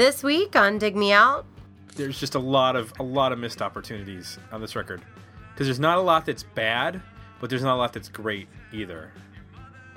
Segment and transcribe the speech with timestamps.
[0.00, 1.44] This week on Dig Me Out,
[1.94, 5.02] there's just a lot of a lot of missed opportunities on this record
[5.52, 7.02] because there's not a lot that's bad,
[7.38, 9.12] but there's not a lot that's great either.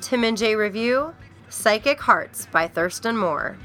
[0.01, 1.15] Tim and Jay review
[1.47, 3.57] Psychic Hearts by Thurston Moore.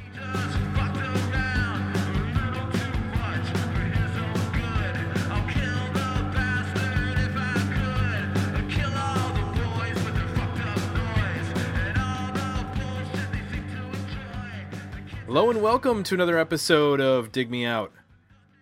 [15.38, 17.92] Hello and welcome to another episode of Dig Me Out.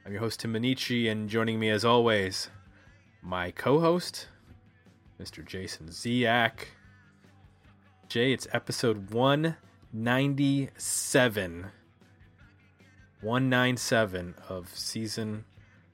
[0.05, 2.51] I'm your host Tim Minichi, and joining me as always,
[3.23, 4.29] my co-host,
[5.19, 5.43] Mr.
[5.43, 6.66] Jason Ziak.
[8.11, 11.66] Jay, it's episode 197.
[13.23, 15.47] 197 of season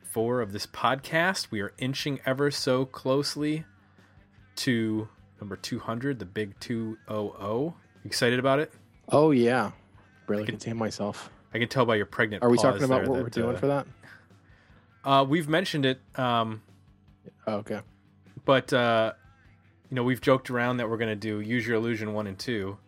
[0.02, 1.52] four of this podcast.
[1.52, 3.64] We are inching ever so closely
[4.56, 5.08] to
[5.40, 7.74] number 200, the big 200.
[8.04, 8.72] Excited about it?
[9.08, 9.70] Oh, yeah.
[10.26, 11.30] Barely can- contain myself.
[11.54, 13.58] I can tell by your pregnant Are we talking about what that, we're doing uh,
[13.58, 13.86] for that?
[15.04, 16.62] Uh, we've mentioned it, um,
[17.46, 17.80] Oh, okay.
[18.44, 19.12] but uh,
[19.90, 22.38] you know we've joked around that we're going to do "Use Your Illusion" one and
[22.38, 22.78] two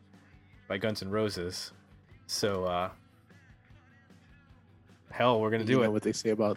[0.68, 1.72] by Guns N' Roses.
[2.26, 2.90] So uh,
[5.10, 5.92] hell, we're going to you do know it.
[5.92, 6.56] what they say about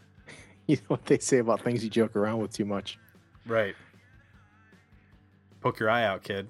[0.66, 2.98] you know what they say about things you joke around with too much.
[3.44, 3.74] Right.
[5.60, 6.48] Poke your eye out, kid.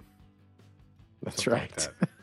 [1.23, 1.71] That's Something right.
[1.79, 2.09] like that.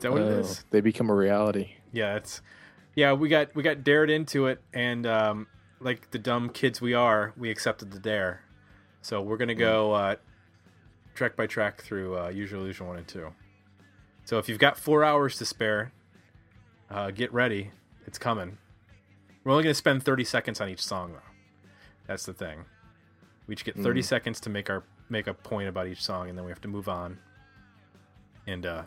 [0.00, 0.28] Is that what it
[0.62, 0.64] Oh.
[0.70, 1.72] They become a reality.
[1.92, 2.40] Yeah, it's
[2.94, 3.12] yeah.
[3.12, 5.46] We got we got dared into it, and um,
[5.78, 8.42] like the dumb kids we are, we accepted the dare.
[9.02, 10.16] So we're gonna go uh,
[11.14, 13.28] track by track through uh, Your Illusion one and two.
[14.24, 15.92] So if you've got four hours to spare,
[16.90, 17.70] uh, get ready.
[18.06, 18.56] It's coming.
[19.44, 21.18] We're only gonna spend thirty seconds on each song, though.
[22.06, 22.64] That's the thing.
[23.46, 26.38] We each get thirty seconds to make our make a point about each song, and
[26.38, 27.18] then we have to move on.
[28.46, 28.82] And uh,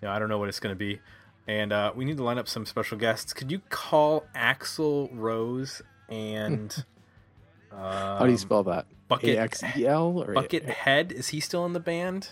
[0.00, 1.00] you know, I don't know what it's gonna be
[1.48, 3.32] and uh, we need to line up some special guests.
[3.32, 6.84] Could you call Axl Rose and
[7.72, 7.78] um,
[8.18, 8.86] How do you spell that?
[9.08, 11.12] Bucket A X E L or Bucket Head?
[11.12, 12.30] Is he still in the band?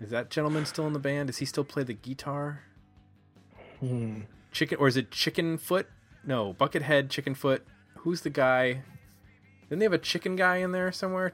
[0.00, 1.28] Is that gentleman still in the band?
[1.28, 2.64] Does he still play the guitar?
[3.80, 4.22] Hmm.
[4.52, 5.88] Chicken or is it Chicken Foot?
[6.26, 7.66] No, Bucket Head, Chicken Foot.
[7.98, 8.82] Who's the guy?
[9.68, 11.32] Didn't they have a chicken guy in there somewhere?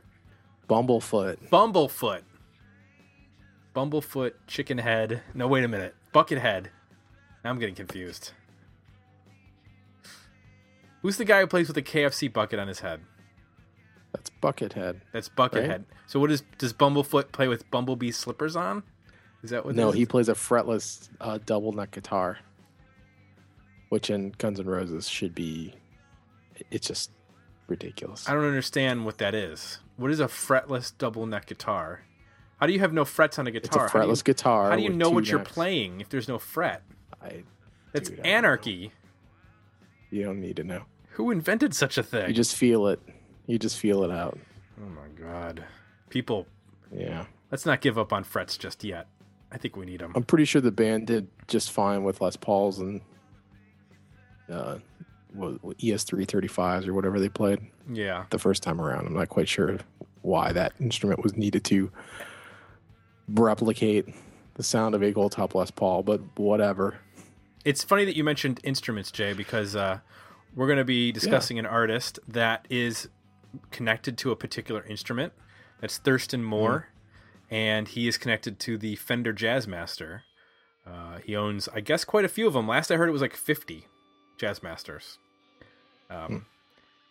[0.69, 1.49] Bumblefoot.
[1.51, 2.23] Bumblefoot.
[3.75, 5.23] Bumblefoot, Chicken Head.
[5.35, 5.95] No, wait a minute.
[6.15, 6.67] Buckethead.
[7.45, 8.33] Now I'm getting confused.
[11.03, 13.01] Who's the guy who plays with a KFC bucket on his head?
[14.13, 15.01] That's Buckethead.
[15.13, 15.69] That's Buckethead.
[15.69, 15.85] Right.
[16.07, 18.83] So what is does Bumblefoot play with Bumblebee slippers on?
[19.43, 19.75] Is that what?
[19.75, 22.39] No, he plays a fretless uh, double neck guitar,
[23.89, 25.75] which in Guns N' Roses should be.
[26.71, 27.11] It's just
[27.69, 28.29] ridiculous.
[28.29, 29.79] I don't understand what that is.
[29.97, 32.03] What is a fretless double neck guitar?
[32.61, 33.65] How do you have no frets on a guitar?
[33.67, 33.89] It's a guitar?
[34.03, 34.71] How you- fretless guitar.
[34.71, 35.53] How do you know what you're necks.
[35.53, 36.83] playing if there's no fret?
[37.23, 37.43] I,
[37.93, 38.37] That's Dude, I don't know.
[38.39, 38.93] anarchy.
[40.11, 40.83] you don't need to know.
[41.13, 42.29] Who invented such a thing?
[42.29, 43.01] You just feel it.
[43.47, 44.39] You just feel it out.
[44.81, 45.65] Oh my god.
[46.11, 46.47] People,
[46.95, 47.27] Yeah.
[47.51, 49.07] let's not give up on frets just yet.
[49.53, 50.13] I think we need them.
[50.15, 53.01] I'm pretty sure the band did just fine with Les Pauls and
[54.51, 54.79] uh,
[55.33, 57.61] what, what, ES335s or whatever they played
[57.93, 58.25] Yeah.
[58.31, 59.07] the first time around.
[59.07, 59.79] I'm not quite sure
[60.23, 61.91] why that instrument was needed to
[63.35, 64.09] replicate
[64.55, 66.99] the sound of a gold top Les Paul, but whatever.
[67.65, 70.01] It's funny that you mentioned instruments, Jay, because uh,
[70.55, 73.09] we're going to be discussing an artist that is
[73.71, 75.33] connected to a particular instrument.
[75.81, 76.89] That's Thurston Moore,
[77.51, 80.21] and he is connected to the Fender Jazzmaster.
[80.87, 82.67] Uh, he owns, I guess, quite a few of them.
[82.67, 83.87] Last I heard, it was like 50
[84.39, 85.19] Jazzmasters.
[86.11, 86.47] Um,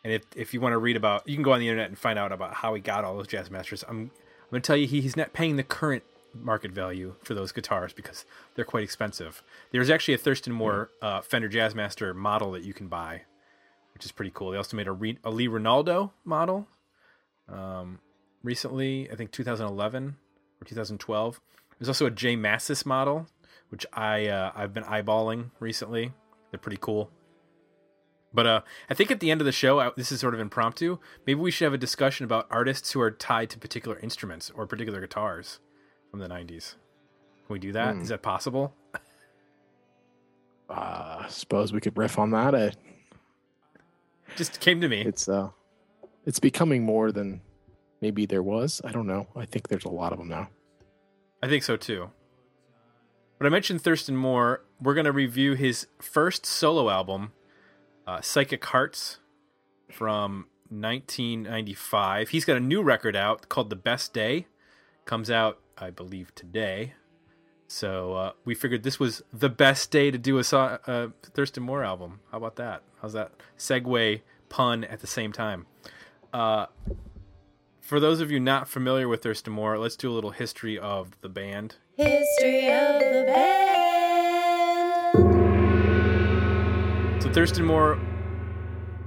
[0.03, 1.97] And if, if you want to read about, you can go on the internet and
[1.97, 3.83] find out about how he got all those Jazzmasters.
[3.87, 4.11] I'm,
[4.49, 6.01] I'm going to tell you, he, he's not paying the current
[6.33, 9.43] market value for those guitars because they're quite expensive.
[9.71, 13.21] There's actually a Thurston Moore uh, Fender Jazzmaster model that you can buy,
[13.93, 14.49] which is pretty cool.
[14.49, 16.67] They also made a, Re- a Lee Ranaldo model
[17.47, 17.99] um,
[18.41, 20.15] recently, I think 2011
[20.59, 21.39] or 2012.
[21.77, 23.27] There's also a J Mascis model,
[23.69, 26.11] which I uh, I've been eyeballing recently.
[26.49, 27.11] They're pretty cool.
[28.33, 30.39] But uh, I think at the end of the show, I, this is sort of
[30.39, 30.99] impromptu.
[31.25, 34.67] Maybe we should have a discussion about artists who are tied to particular instruments or
[34.67, 35.59] particular guitars
[36.11, 36.75] from the '90s.
[37.47, 37.95] Can we do that?
[37.95, 38.75] Is that possible?
[40.69, 42.75] Uh, suppose we could riff on that.
[44.35, 45.01] Just came to me.
[45.01, 45.49] it's uh,
[46.25, 47.41] it's becoming more than
[48.01, 48.81] maybe there was.
[48.83, 49.27] I don't know.
[49.35, 50.49] I think there's a lot of them now.
[51.41, 52.11] I think so too.
[53.39, 54.63] But I mentioned Thurston Moore.
[54.79, 57.31] We're going to review his first solo album,
[58.09, 59.19] uh, Psychic Hearts,
[59.91, 62.29] from 1995.
[62.29, 64.47] He's got a new record out called The Best Day.
[65.05, 66.93] Comes out, I believe, today.
[67.67, 71.63] So uh, we figured this was the best day to do a, so- a Thurston
[71.63, 72.19] Moore album.
[72.31, 72.81] How about that?
[73.01, 75.67] How's that segue pun at the same time?
[76.33, 76.65] Uh,
[77.79, 81.19] for those of you not familiar with Thurston Moore, let's do a little history of
[81.21, 81.75] the band.
[81.95, 83.68] History of the band.
[87.31, 87.99] Thurston Moore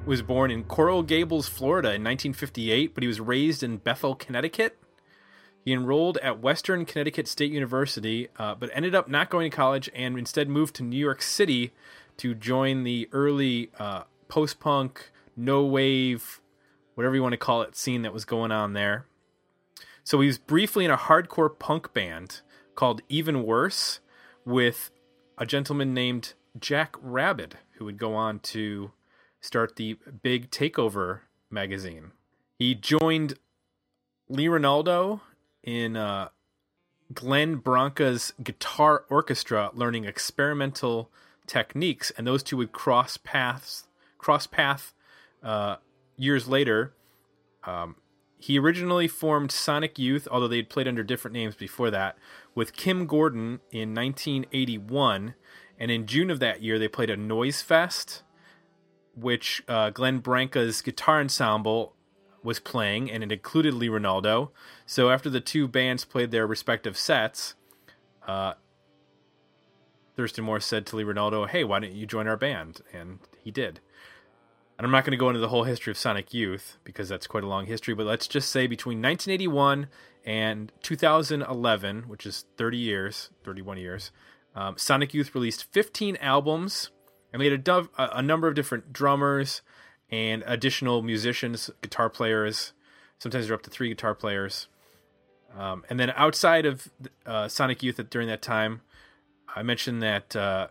[0.07, 4.79] was born in Coral Gables, Florida in 1958, but he was raised in Bethel, Connecticut.
[5.65, 9.91] He enrolled at Western Connecticut State University, uh, but ended up not going to college
[9.93, 11.73] and instead moved to New York City
[12.19, 16.41] to join the early uh, post punk, no wave,
[16.95, 19.05] whatever you want to call it, scene that was going on there.
[20.05, 22.41] So he was briefly in a hardcore punk band
[22.77, 23.99] called Even Worse
[24.45, 24.93] with
[25.39, 28.93] a gentleman named Jack Rabid, who would go on to
[29.40, 32.12] start the Big Takeover magazine.
[32.56, 33.34] He joined
[34.29, 35.20] Lee Ranaldo
[35.64, 36.29] in uh,
[37.12, 41.11] Glenn Branca's guitar orchestra, learning experimental
[41.49, 43.88] techniques, and those two would cross paths.
[44.17, 44.94] Cross path
[45.43, 45.76] uh,
[46.17, 46.94] years later.
[47.64, 47.96] Um,
[48.38, 52.17] he originally formed Sonic Youth, although they'd played under different names before that,
[52.55, 55.35] with Kim Gordon in 1981.
[55.82, 58.23] And in June of that year, they played a Noise Fest,
[59.17, 61.96] which uh, Glenn Branca's guitar ensemble
[62.44, 64.50] was playing, and it included Lee Ranaldo.
[64.87, 67.56] So after the two bands played their respective sets,
[68.29, 68.52] uh,
[70.14, 73.50] Thurston Moore said to Lee Ranaldo, "Hey, why don't you join our band?" And he
[73.50, 73.81] did.
[74.78, 77.26] And I'm not going to go into the whole history of Sonic Youth because that's
[77.26, 79.88] quite a long history, but let's just say between 1981
[80.25, 84.12] and 2011, which is 30 years, 31 years,
[84.54, 86.90] um, Sonic Youth released 15 albums
[87.32, 89.62] and they had a, a number of different drummers
[90.10, 92.72] and additional musicians, guitar players.
[93.19, 94.69] Sometimes they're up to three guitar players.
[95.56, 96.88] Um, and then outside of
[97.26, 98.82] uh, Sonic Youth at, during that time,
[99.54, 100.69] I mentioned that uh,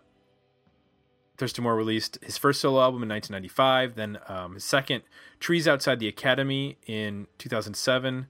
[1.37, 5.03] Thurston Moore released his first solo album in 1995, then um, his second,
[5.39, 8.27] Trees Outside the Academy, in 2007,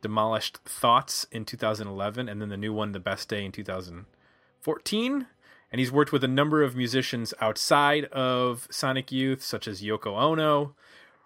[0.00, 3.52] Demolished Thoughts in 2011, and then the new one, The Best Day, in
[4.68, 5.26] 2014.
[5.70, 10.16] And he's worked with a number of musicians outside of Sonic Youth, such as Yoko
[10.18, 10.74] Ono,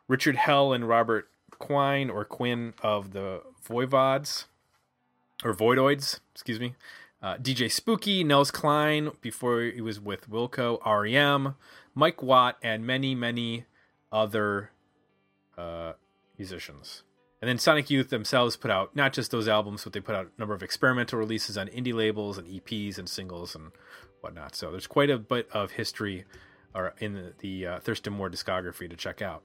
[0.09, 1.29] Richard Hell, and Robert
[1.59, 4.47] Quine or Quinn of the Voivods,
[5.45, 6.75] or Voidoids, excuse me.
[7.23, 11.55] Uh, DJ Spooky, Nels Cline, before he was with Wilco, REM,
[11.95, 13.67] Mike Watt, and many, many
[14.11, 14.73] other
[15.57, 15.93] uh,
[16.37, 17.05] musicians.
[17.43, 20.27] And then Sonic Youth themselves put out not just those albums, but they put out
[20.27, 23.73] a number of experimental releases on indie labels and EPs and singles and
[24.21, 24.55] whatnot.
[24.55, 26.25] So there's quite a bit of history
[26.73, 29.43] or in the, the uh, Thurston Moore discography to check out.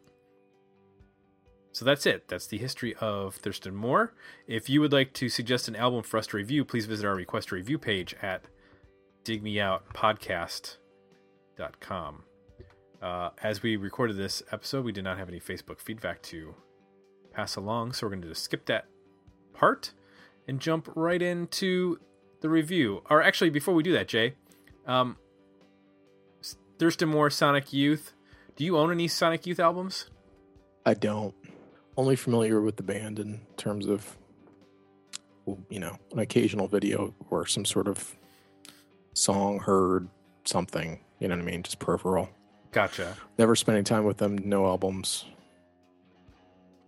[1.71, 2.27] So that's it.
[2.27, 4.13] That's the history of Thurston Moore.
[4.45, 7.15] If you would like to suggest an album for us to review, please visit our
[7.15, 8.43] request review page at
[9.25, 12.23] digmeoutpodcast.com.
[13.01, 16.53] Uh, as we recorded this episode, we did not have any Facebook feedback to
[17.37, 18.85] pass along, so we're going to just skip that
[19.53, 19.93] part
[20.47, 21.99] and jump right into
[22.41, 23.03] the review.
[23.11, 24.33] Or actually, before we do that, Jay,
[24.87, 25.17] um,
[26.79, 28.13] Thurston Moore, Sonic Youth.
[28.55, 30.09] Do you own any Sonic Youth albums?
[30.83, 31.35] I don't.
[31.95, 34.17] Only familiar with the band in terms of,
[35.69, 38.15] you know, an occasional video or some sort of
[39.13, 40.07] song heard,
[40.43, 41.01] something.
[41.19, 41.61] You know what I mean?
[41.61, 42.29] Just peripheral.
[42.71, 43.15] Gotcha.
[43.37, 44.37] Never spending time with them.
[44.37, 45.25] No albums.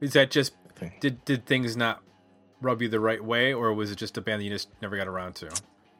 [0.01, 0.93] Is that just Thing.
[0.99, 2.01] did did things not
[2.61, 4.97] rub you the right way, or was it just a band that you just never
[4.97, 5.49] got around to?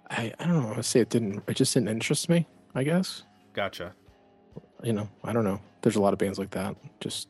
[0.10, 0.74] I, I don't know.
[0.76, 1.44] I say it didn't.
[1.48, 2.48] It just didn't interest me.
[2.76, 3.24] I guess.
[3.54, 3.94] Gotcha.
[4.84, 5.10] You know.
[5.24, 5.60] I don't know.
[5.82, 6.76] There's a lot of bands like that.
[7.00, 7.28] Just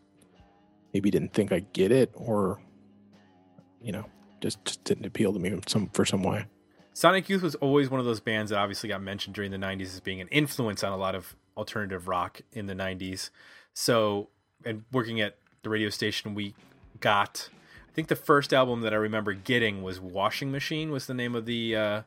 [0.93, 2.61] maybe didn't think I get it, or
[3.81, 4.05] you know,
[4.41, 6.45] just just didn't appeal to me some for some way.
[6.93, 9.83] Sonic Youth was always one of those bands that obviously got mentioned during the 90s
[9.83, 13.29] as being an influence on a lot of alternative rock in the 90s.
[13.73, 14.29] So,
[14.65, 16.55] and working at the radio station, we
[16.99, 17.49] got,
[17.87, 21.35] I think the first album that I remember getting was Washing Machine, was the name
[21.35, 22.01] of the uh,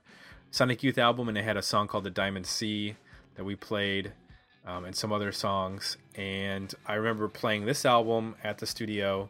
[0.50, 1.28] Sonic Youth album.
[1.28, 2.96] And it had a song called The Diamond Sea
[3.36, 4.12] that we played
[4.66, 5.96] um, and some other songs.
[6.14, 9.28] And I remember playing this album at the studio.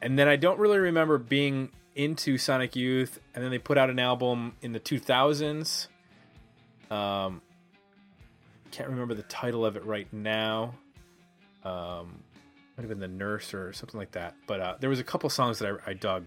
[0.00, 3.90] And then I don't really remember being into Sonic Youth, and then they put out
[3.90, 5.88] an album in the 2000s.
[6.90, 7.42] Um,
[8.70, 10.74] can't remember the title of it right now.
[11.64, 12.22] Um,
[12.76, 14.34] might have been the Nurse or something like that.
[14.46, 16.26] But uh, there was a couple songs that I, I dug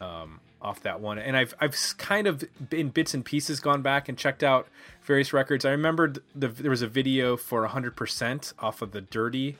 [0.00, 4.08] um, off that one, and I've I've kind of in bits and pieces gone back
[4.08, 4.68] and checked out
[5.02, 5.64] various records.
[5.64, 9.56] I remembered the there was a video for 100% off of the Dirty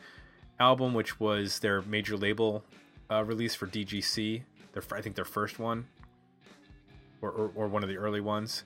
[0.61, 2.65] album, which was their major label
[3.11, 4.43] uh, release for DGC.
[4.73, 5.87] Their I think their first one.
[7.23, 8.65] or, or, or one of the early ones.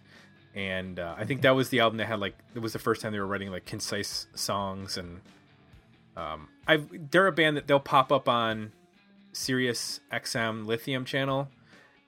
[0.54, 3.00] And uh, I think that was the album that had like it was the first
[3.02, 5.20] time they were writing like concise songs and
[6.20, 8.72] um, I they're a band that they'll pop up on
[9.32, 11.48] Sirius XM Lithium channel,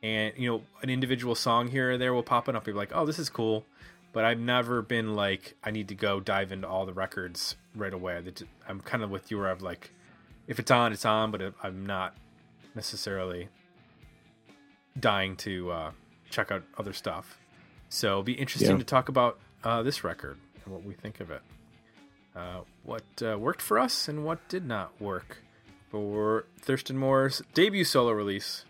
[0.03, 2.55] and you know an individual song here or there will pop up.
[2.55, 3.65] And be like, oh, this is cool,
[4.13, 7.93] but I've never been like I need to go dive into all the records right
[7.93, 8.23] away.
[8.69, 9.91] I'm kind of with you where I'm like,
[10.47, 12.15] if it's on, it's on, but I'm not
[12.75, 13.49] necessarily
[14.99, 15.91] dying to uh,
[16.31, 17.39] check out other stuff.
[17.89, 18.79] So it'll be interesting yeah.
[18.79, 21.43] to talk about uh, this record and what we think of it.
[22.35, 25.39] Uh, what uh, worked for us and what did not work
[25.91, 28.65] for Thurston Moore's debut solo release,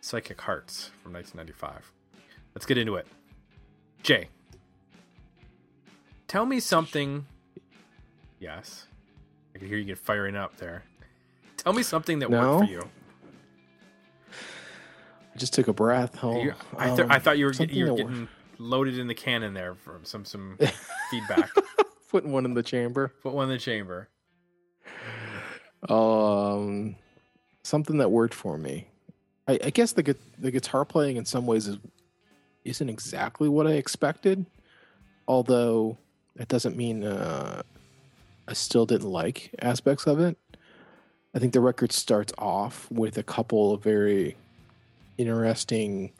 [0.00, 1.92] Psychic Hearts from 1995.
[2.54, 3.06] Let's get into it.
[4.02, 4.28] Jay,
[6.26, 7.26] tell me something.
[8.40, 8.88] Yes,
[9.54, 10.82] I can hear you get firing up there.
[11.56, 12.56] Tell me something that no.
[12.56, 12.88] worked for you.
[15.34, 16.18] I just took a breath.
[16.22, 18.28] Oh, I, th- um, I, thought you were, getting, you were getting
[18.58, 20.58] loaded in the cannon there from some some
[21.10, 21.50] feedback.
[22.14, 23.12] Putting one in the chamber.
[23.24, 24.08] Put one in the chamber.
[25.88, 26.94] Um,
[27.64, 28.86] something that worked for me.
[29.48, 31.78] I, I guess the the guitar playing in some ways is
[32.64, 34.46] isn't exactly what I expected.
[35.26, 35.98] Although
[36.36, 37.62] that doesn't mean uh,
[38.46, 40.38] I still didn't like aspects of it.
[41.34, 44.36] I think the record starts off with a couple of very
[45.18, 46.12] interesting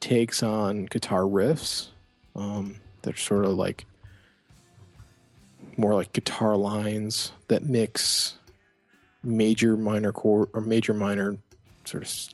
[0.00, 1.88] takes on guitar riffs.
[2.34, 3.84] Um, they're sort of like
[5.78, 8.38] more like guitar lines that mix
[9.22, 11.36] major minor chord or major minor
[11.84, 12.28] sort of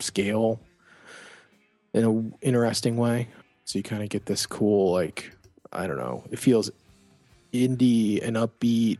[0.00, 0.60] scale
[1.92, 3.28] in an interesting way.
[3.64, 5.32] So you kind of get this cool, like,
[5.72, 6.70] I don't know, it feels
[7.52, 8.98] indie and upbeat,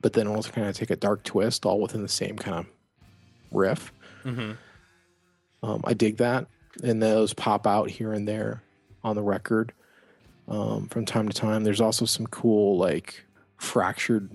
[0.00, 2.66] but then also kind of take a dark twist all within the same kind of
[3.50, 3.92] riff.
[4.24, 4.52] Mm-hmm.
[5.62, 6.46] Um, I dig that.
[6.82, 8.62] And those pop out here and there
[9.02, 9.72] on the record
[10.48, 11.64] um, from time to time.
[11.64, 13.24] There's also some cool, like,
[13.56, 14.30] fractured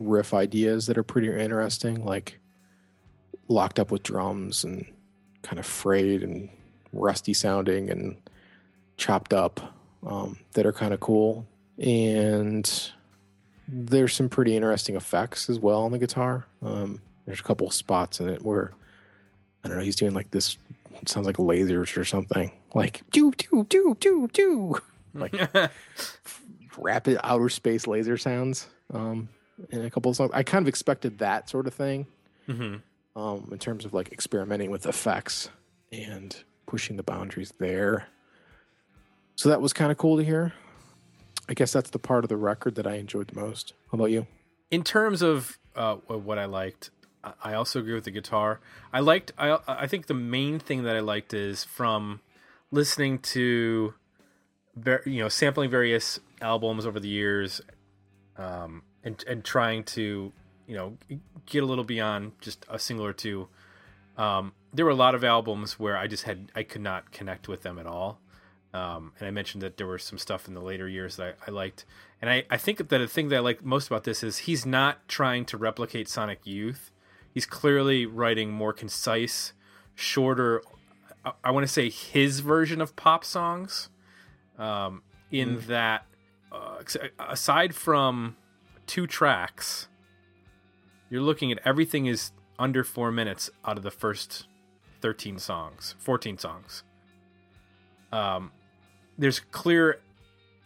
[0.00, 2.38] riff ideas that are pretty interesting, like
[3.48, 4.86] locked up with drums and
[5.42, 6.48] kind of frayed and
[6.92, 8.16] rusty sounding and
[8.96, 9.74] chopped up
[10.06, 11.46] um, that are kind of cool.
[11.78, 12.90] And
[13.66, 16.46] there's some pretty interesting effects as well on the guitar.
[16.62, 18.72] Um, there's a couple spots in it where
[19.62, 20.58] I don't know, he's doing like this
[21.06, 22.52] sounds like lasers or something.
[22.74, 24.76] Like do do do do do
[25.14, 25.34] like
[26.78, 28.66] rapid outer space laser sounds.
[28.92, 29.28] Um,
[29.70, 30.30] in a couple of songs.
[30.34, 32.06] I kind of expected that sort of thing
[32.48, 32.76] mm-hmm.
[33.20, 35.50] um, in terms of like experimenting with effects
[35.92, 38.06] and pushing the boundaries there.
[39.36, 40.52] So that was kind of cool to hear.
[41.48, 43.74] I guess that's the part of the record that I enjoyed the most.
[43.90, 44.26] How about you?
[44.70, 46.90] In terms of uh, what I liked,
[47.42, 48.60] I also agree with the guitar.
[48.92, 49.32] I liked.
[49.38, 52.20] I I think the main thing that I liked is from
[52.70, 53.94] listening to,
[55.06, 57.60] you know, sampling various albums over the years,
[58.36, 60.32] um, and and trying to
[60.66, 60.96] you know
[61.46, 63.48] get a little beyond just a single or two.
[64.16, 67.48] Um, there were a lot of albums where I just had I could not connect
[67.48, 68.20] with them at all.
[68.72, 71.48] Um, and I mentioned that there were some stuff in the later years that I,
[71.48, 71.84] I, liked.
[72.20, 74.66] And I, I think that the thing that I like most about this is he's
[74.66, 76.90] not trying to replicate Sonic Youth.
[77.32, 79.52] He's clearly writing more concise,
[79.94, 80.60] shorter,
[81.24, 83.88] I, I want to say his version of pop songs.
[84.58, 85.66] Um, in mm.
[85.66, 86.06] that,
[86.52, 86.82] uh,
[87.18, 88.36] aside from
[88.86, 89.88] two tracks,
[91.10, 94.46] you're looking at everything is under four minutes out of the first
[95.00, 96.82] 13 songs, 14 songs.
[98.12, 98.52] Um,
[99.18, 100.00] there's clear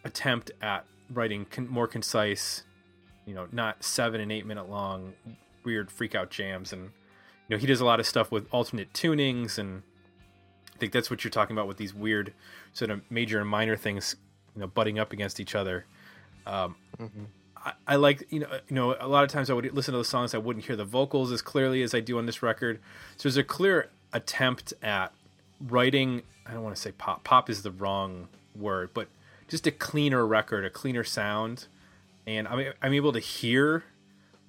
[0.04, 2.62] attempt at writing con- more concise,
[3.26, 5.14] you know, not seven and eight minute long
[5.64, 6.73] weird freak out jams.
[6.73, 9.59] And, you know, he does a lot of stuff with alternate tunings.
[9.59, 9.83] And
[10.75, 12.33] I think that's what you're talking about with these weird
[12.73, 14.17] sort of major and minor things,
[14.55, 15.85] you know, butting up against each other.
[16.47, 17.25] Um, mm-hmm.
[17.65, 19.99] I, I, like you know you know a lot of times I would listen to
[19.99, 22.81] the songs I wouldn't hear the vocals as clearly as I do on this record.
[23.17, 25.13] So there's a clear attempt at
[25.61, 26.23] writing.
[26.47, 27.25] I don't want to say pop.
[27.25, 29.09] Pop is the wrong word, but
[29.49, 31.67] just a cleaner record, a cleaner sound,
[32.27, 33.85] and I'm I'm able to hear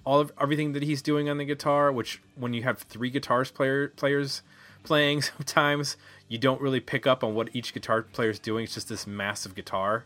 [0.04, 1.92] all of everything that he's doing on the guitar.
[1.92, 4.42] Which when you have three guitars player players
[4.82, 5.96] playing, sometimes
[6.28, 8.64] you don't really pick up on what each guitar player is doing.
[8.64, 10.04] It's just this massive guitar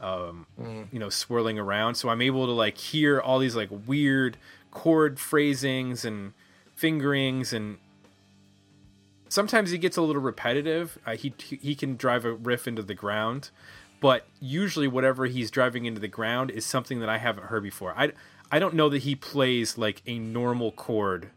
[0.00, 0.86] um, mm.
[0.92, 1.96] you know, swirling around.
[1.96, 4.36] So I'm able to like hear all these like weird
[4.70, 6.32] chord phrasings and
[6.74, 7.78] fingerings, and
[9.28, 10.98] sometimes he gets a little repetitive.
[11.06, 13.50] Uh, he he can drive a riff into the ground,
[14.00, 17.94] but usually whatever he's driving into the ground is something that I haven't heard before.
[17.96, 18.12] I
[18.50, 21.30] I don't know that he plays like a normal chord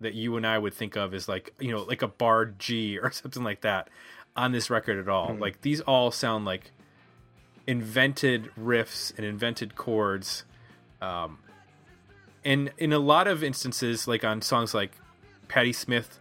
[0.00, 2.98] that you and I would think of as like you know like a bar G
[2.98, 3.88] or something like that
[4.36, 5.30] on this record at all.
[5.30, 5.40] Mm-hmm.
[5.40, 6.72] Like these all sound like
[7.66, 10.44] invented riffs and invented chords.
[11.00, 11.38] Um,
[12.44, 14.92] and in a lot of instances, like on songs like
[15.48, 16.18] Patti Smith,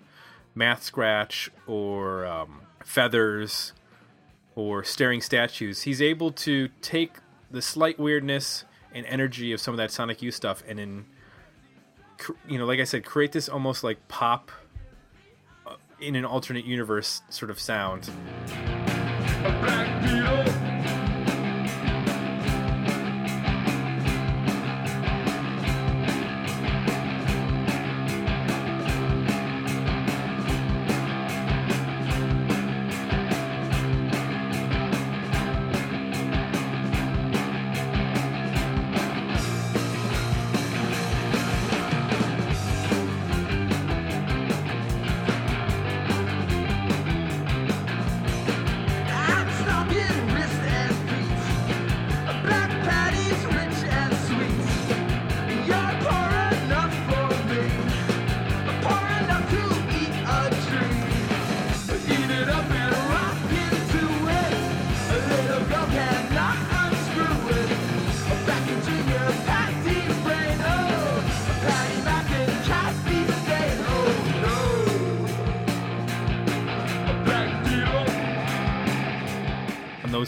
[0.53, 3.73] Math Scratch, or um, Feathers,
[4.55, 7.17] or Staring Statues, he's able to take
[7.49, 11.05] the slight weirdness and energy of some of that Sonic Youth stuff and in
[12.47, 14.51] you know, like I said, create this almost like pop
[15.65, 18.09] uh, in an alternate universe sort of sound.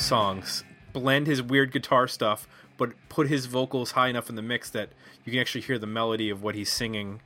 [0.01, 4.69] Songs, blend his weird guitar stuff, but put his vocals high enough in the mix
[4.71, 4.89] that
[5.23, 7.21] you can actually hear the melody of what he's singing.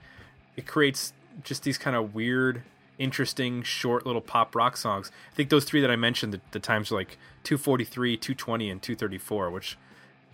[0.56, 1.14] It creates
[1.44, 2.64] just these kind of weird,
[2.98, 5.12] interesting, short little pop rock songs.
[5.32, 8.82] I think those three that I mentioned, the, the times are like 243, 220, and
[8.82, 9.78] 234, which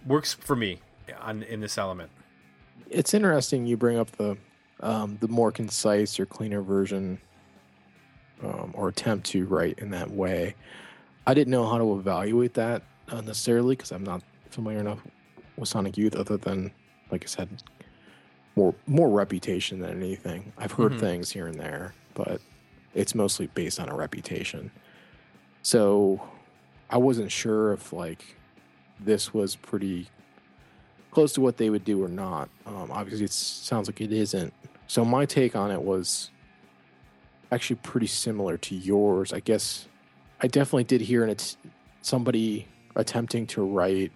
[0.05, 0.81] works for me
[1.19, 2.11] on in this element.
[2.89, 4.37] It's interesting you bring up the
[4.81, 7.19] um, the more concise or cleaner version
[8.43, 10.55] um, or attempt to write in that way.
[11.31, 14.99] I didn't know how to evaluate that uh, necessarily because I'm not familiar enough
[15.55, 16.73] with Sonic Youth, other than,
[17.09, 17.47] like I said,
[18.57, 20.51] more more reputation than anything.
[20.57, 20.99] I've heard Mhm.
[20.99, 22.41] things here and there, but
[22.93, 24.71] it's mostly based on a reputation.
[25.63, 26.21] So
[26.89, 28.35] I wasn't sure if like
[28.99, 30.09] this was pretty
[31.11, 32.49] close to what they would do or not.
[32.65, 34.53] Um, obviously, it sounds like it isn't.
[34.87, 36.29] So my take on it was
[37.53, 39.31] actually pretty similar to yours.
[39.31, 39.87] I guess
[40.41, 41.57] I definitely did hear and it's
[42.01, 44.11] somebody attempting to write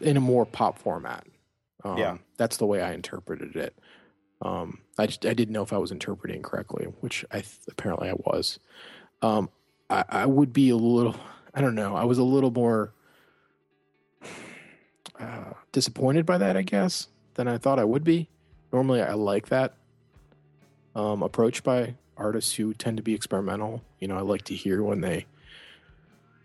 [0.00, 1.26] in a more pop format.
[1.84, 2.18] Um, Yeah.
[2.36, 3.74] that's the way I interpreted it.
[4.40, 8.08] Um, I just I didn't know if I was interpreting correctly, which I th- apparently
[8.08, 8.60] I was.
[9.20, 9.50] Um,
[9.90, 11.16] I, I would be a little.
[11.54, 11.96] I don't know.
[11.96, 12.92] I was a little more
[15.18, 18.28] uh, disappointed by that, I guess, than I thought I would be.
[18.72, 19.74] Normally, I like that
[20.94, 23.82] um, approach by artists who tend to be experimental.
[23.98, 25.26] You know, I like to hear when they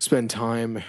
[0.04, 0.82] spend time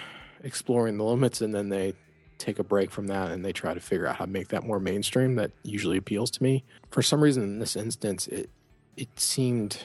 [0.44, 1.94] exploring the limits and then they
[2.38, 4.62] take a break from that and they try to figure out how to make that
[4.64, 5.36] more mainstream.
[5.36, 6.64] That usually appeals to me.
[6.90, 8.50] For some reason, in this instance, it
[8.96, 9.84] it seemed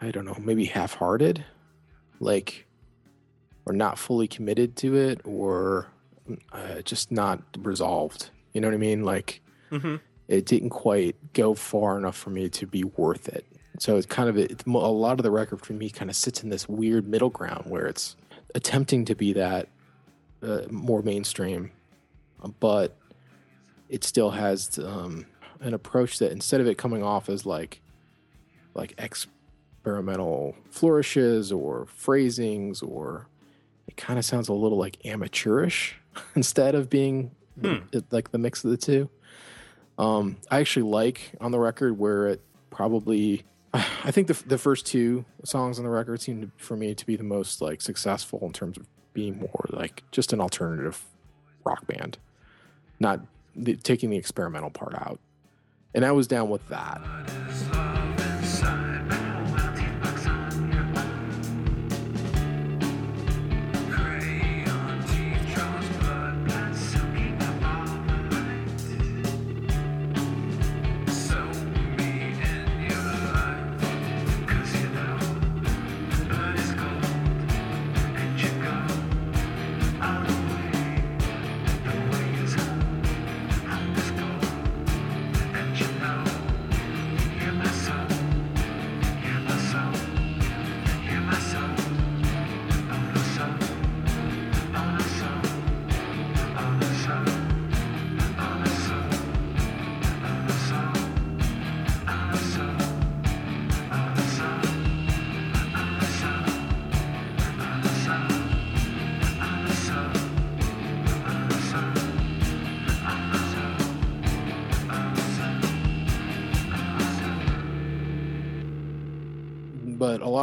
[0.00, 1.44] I don't know, maybe half-hearted,
[2.20, 2.66] like
[3.66, 5.88] or not fully committed to it, or
[6.52, 8.30] uh, just not resolved.
[8.52, 9.04] You know what I mean?
[9.04, 9.96] Like Mm-hmm.
[10.28, 13.44] it didn't quite go far enough for me to be worth it.
[13.78, 16.42] So it's kind of it's, a lot of the record for me kind of sits
[16.42, 18.16] in this weird middle ground where it's
[18.54, 19.68] attempting to be that
[20.42, 21.70] uh, more mainstream,
[22.60, 22.96] but
[23.88, 25.26] it still has um,
[25.60, 27.80] an approach that instead of it coming off as like
[28.74, 33.26] like experimental flourishes or phrasings or
[33.86, 35.96] it kind of sounds a little like amateurish
[36.34, 37.30] instead of being
[37.90, 39.08] the- like the mix of the two.
[39.98, 43.44] Um, I actually like on the record where it probably.
[44.04, 47.16] I think the the first two songs on the record seem for me to be
[47.16, 51.02] the most like successful in terms of being more like just an alternative
[51.64, 52.18] rock band,
[53.00, 53.20] not
[53.54, 55.18] the, taking the experimental part out.
[55.94, 57.00] And I was down with that.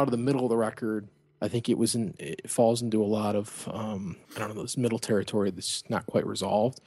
[0.03, 1.07] Lot of the middle of the record,
[1.41, 4.61] I think it was in it falls into a lot of um, I don't know
[4.61, 6.81] this middle territory that's not quite resolved.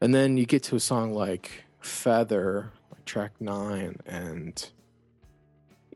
[0.00, 4.68] And then you get to a song like Feather, like track nine, and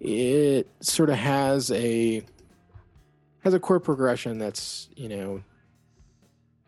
[0.01, 2.23] it sort of has a
[3.41, 5.43] has a chord progression that's you know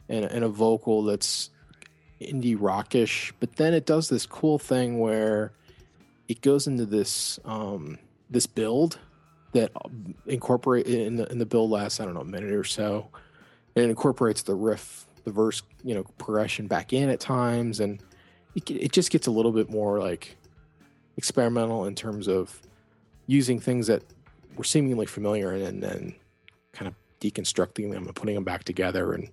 [0.09, 1.51] and, and a vocal that's
[2.21, 5.53] indie rockish but then it does this cool thing where
[6.27, 7.99] it goes into this um
[8.31, 8.99] this build
[9.53, 9.73] that
[10.27, 13.09] incorporate in the in the build lasts i don't know a minute or so
[13.75, 18.03] and it incorporates the riff the verse you know progression back in at times and
[18.55, 20.37] it, it just gets a little bit more like
[21.17, 22.63] experimental in terms of
[23.27, 24.03] using things that
[24.57, 26.15] were seemingly familiar and then
[26.73, 29.31] kind of deconstructing them and putting them back together and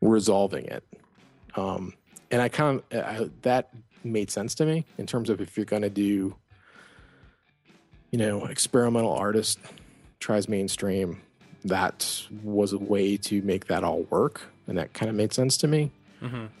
[0.00, 0.84] resolving it.
[1.56, 1.94] Um,
[2.30, 3.70] and I kind of I, that
[4.04, 6.34] made sense to me in terms of if you're going to do,
[8.12, 9.58] you know, experimental artist
[10.20, 11.20] tries mainstream,
[11.64, 15.56] that was a way to make that all work, and that kind of made sense
[15.58, 15.90] to me.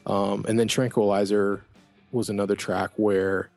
[0.06, 1.62] Um, and then Tranquilizer
[2.10, 3.48] was another track where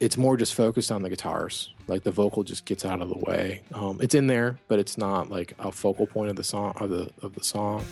[0.00, 1.72] it's more just focused on the guitars.
[1.86, 3.60] Like the vocal just gets out of the way.
[3.74, 6.88] Um, it's in there, but it's not like a focal point of the song of
[6.90, 7.84] the of the song.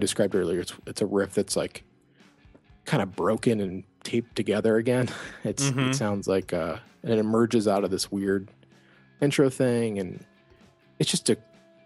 [0.00, 1.84] Described earlier, it's it's a riff that's like
[2.84, 5.08] kind of broken and taped together again.
[5.44, 8.50] It's it sounds like uh, and it emerges out of this weird
[9.20, 10.24] intro thing, and
[10.98, 11.36] it's just a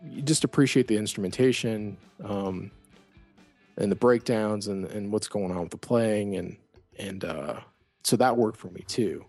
[0.09, 2.71] you just appreciate the instrumentation um,
[3.77, 6.57] and the breakdowns and and what's going on with the playing and
[6.99, 7.61] and uh,
[8.03, 9.25] so that worked for me too.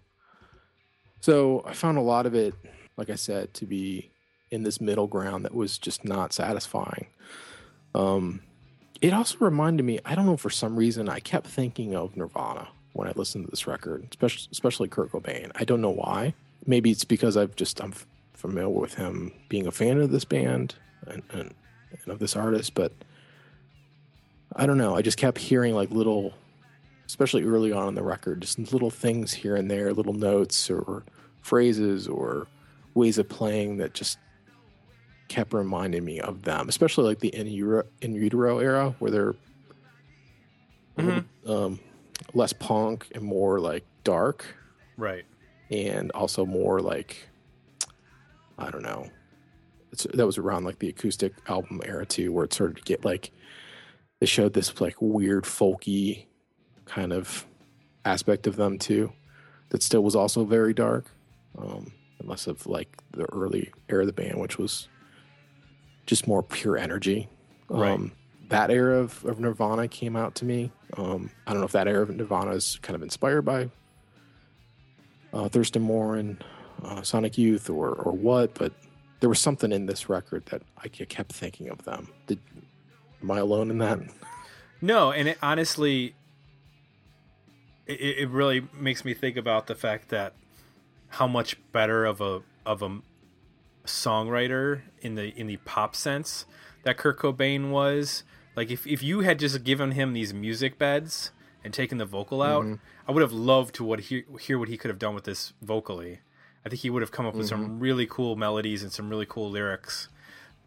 [1.21, 2.53] So I found a lot of it,
[2.97, 4.11] like I said, to be
[4.51, 7.07] in this middle ground that was just not satisfying.
[7.95, 8.41] Um,
[9.05, 12.69] it also reminded me, I don't know, for some reason, I kept thinking of Nirvana
[12.93, 15.51] when I listened to this record, especially, especially Kurt Cobain.
[15.53, 16.33] I don't know why.
[16.65, 17.93] Maybe it's because I've just, I'm
[18.33, 20.73] familiar with him being a fan of this band
[21.05, 21.53] and, and,
[21.91, 22.93] and of this artist, but
[24.55, 24.95] I don't know.
[24.95, 26.33] I just kept hearing like little,
[27.05, 31.03] especially early on in the record, just little things here and there, little notes or
[31.43, 32.47] phrases or
[32.95, 34.17] ways of playing that just
[35.27, 39.35] kept reminding me of them, especially like the in utero, in utero era where they're
[40.97, 41.79] little, um,
[42.33, 44.45] less punk and more like dark
[44.97, 45.25] Right.
[45.69, 47.27] and also more like
[48.57, 49.09] I don't know.
[49.91, 53.03] It's, that was around like the acoustic album era too, where it started to get
[53.03, 53.31] like
[54.19, 56.25] they showed this like weird folky
[56.85, 57.45] kind of
[58.05, 59.11] aspect of them too,
[59.69, 61.05] that still was also very dark,
[61.57, 64.87] um, unless of like the early era of the band, which was
[66.05, 67.29] just more pure energy.
[67.69, 67.91] Right.
[67.91, 68.11] Um,
[68.49, 70.71] that era of, of Nirvana came out to me.
[70.97, 73.69] Um, I don't know if that era of Nirvana is kind of inspired by
[75.33, 76.43] uh, Thurston Moore and
[76.83, 78.73] uh, Sonic Youth or or what, but
[79.19, 82.09] there was something in this record that I kept thinking of them.
[82.27, 82.39] Did
[83.21, 83.99] am I alone in that?
[84.81, 86.13] No, and it honestly,
[87.87, 90.33] it, it really makes me think about the fact that
[91.07, 92.99] how much better of a of a
[93.85, 96.45] songwriter in the in the pop sense
[96.83, 98.23] that Kurt Cobain was.
[98.55, 101.31] Like if if you had just given him these music beds
[101.63, 102.75] and taken the vocal out, mm-hmm.
[103.07, 105.53] I would have loved to what he, hear what he could have done with this
[105.61, 106.19] vocally.
[106.65, 107.79] I think he would have come up with some mm-hmm.
[107.79, 110.09] really cool melodies and some really cool lyrics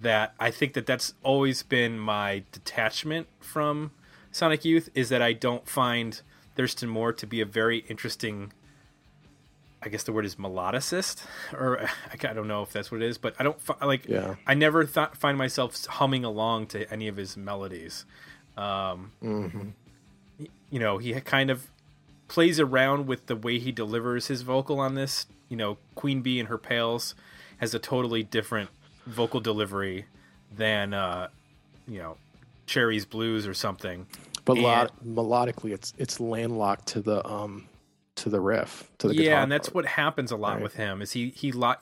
[0.01, 3.91] that I think that that's always been my detachment from
[4.31, 6.21] Sonic Youth is that I don't find
[6.55, 8.53] Thurston Moore to be a very interesting
[9.83, 13.17] I guess the word is melodicist or I don't know if that's what it is
[13.19, 14.35] but I don't like Yeah.
[14.47, 18.05] I never thought find myself humming along to any of his melodies
[18.57, 19.69] Um, hmm
[20.71, 21.71] you know, he kind of
[22.29, 25.25] plays around with the way he delivers his vocal on this.
[25.49, 27.15] You know, Queen Bee and her Pals
[27.57, 28.69] has a totally different
[29.07, 30.05] vocal delivery
[30.55, 31.29] than uh,
[31.89, 32.19] you know,
[32.67, 34.07] Cherry's Blues or something.
[34.45, 37.67] But And- lot, melodically, it's it's landlocked to the um
[38.31, 39.75] to the riff to the yeah, and that's part.
[39.75, 40.63] what happens a lot Right.
[40.63, 41.03] with him.
[41.03, 41.75] Is he he lo-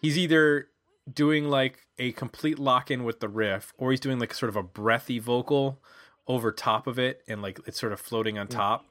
[0.00, 0.68] he's either
[1.12, 4.56] doing like a complete lock in with the riff, or he's doing like sort of
[4.56, 5.78] a breathy vocal
[6.26, 8.50] over top of it, and like it's sort of floating on mm.
[8.50, 8.84] top.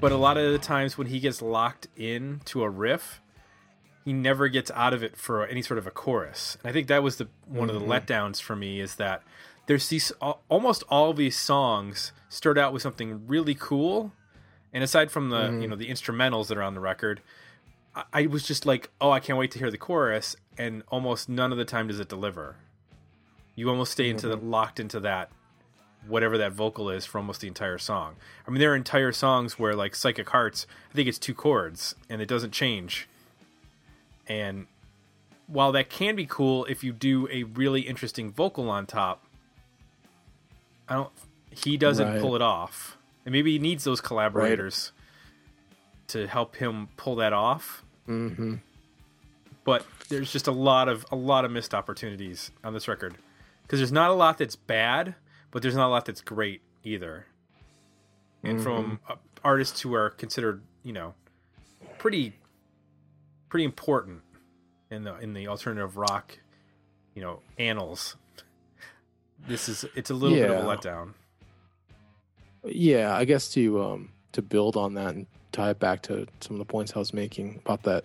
[0.00, 3.20] But a lot of the times when he gets locked in to a riff,
[4.04, 6.56] he never gets out of it for any sort of a chorus.
[6.62, 7.92] And I think that was the one of the mm-hmm.
[7.92, 9.22] letdowns for me is that
[9.66, 10.10] there's these
[10.48, 14.12] almost all these songs start out with something really cool,
[14.72, 15.70] and aside from the you mm-hmm.
[15.70, 17.20] know the instrumentals that are on the record,
[17.94, 21.28] I, I was just like, oh, I can't wait to hear the chorus, and almost
[21.28, 22.56] none of the time does it deliver.
[23.54, 24.50] You almost stay into the, mm-hmm.
[24.50, 25.30] locked into that
[26.06, 28.16] whatever that vocal is for almost the entire song.
[28.46, 31.94] I mean, there are entire songs where, like Psychic Hearts, I think it's two chords
[32.08, 33.08] and it doesn't change.
[34.26, 34.66] And
[35.46, 39.24] while that can be cool if you do a really interesting vocal on top,
[40.88, 41.10] I don't.
[41.50, 42.20] He doesn't Right.
[42.20, 44.92] pull it off, and maybe he needs those collaborators
[46.08, 47.82] to help him pull that off.
[48.06, 48.54] hmm
[49.64, 53.16] But there's just a lot of a lot of missed opportunities on this record
[53.62, 55.14] because there's not a lot that's bad,
[55.50, 57.26] but there's not a lot that's great either.
[58.42, 61.14] And from uh, artists who are considered, you know,
[61.98, 62.34] pretty
[63.50, 64.22] pretty important
[64.90, 66.38] in the in the alternative rock,
[67.14, 68.16] you know, annals.
[69.46, 71.14] This is it's a little bit of a letdown.
[72.64, 76.54] Yeah, I guess to um to build on that and tie it back to some
[76.54, 78.04] of the points I was making about that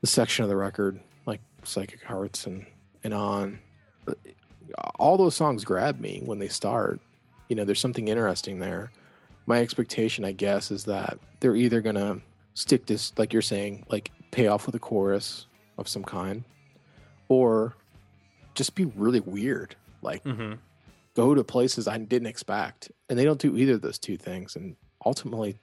[0.00, 2.64] the section of the record, like Psychic Hearts and
[3.04, 3.58] and on
[4.98, 7.00] all those songs grab me when they start.
[7.48, 8.92] You know, there's something interesting there.
[9.46, 12.20] My expectation, I guess, is that they're either gonna
[12.54, 15.46] stick this, like you're saying, like pay off with a chorus
[15.78, 16.44] of some kind,
[17.28, 17.74] or
[18.54, 19.74] just be really weird.
[20.02, 20.54] Like mm-hmm.
[21.14, 22.90] go to places I didn't expect.
[23.08, 24.56] And they don't do either of those two things.
[24.56, 25.58] And ultimately,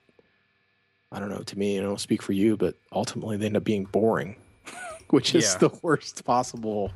[1.10, 3.56] I don't know, to me, and I don't speak for you, but ultimately they end
[3.56, 4.36] up being boring,
[5.10, 5.68] which is Yeah.
[5.68, 6.92] the worst possible,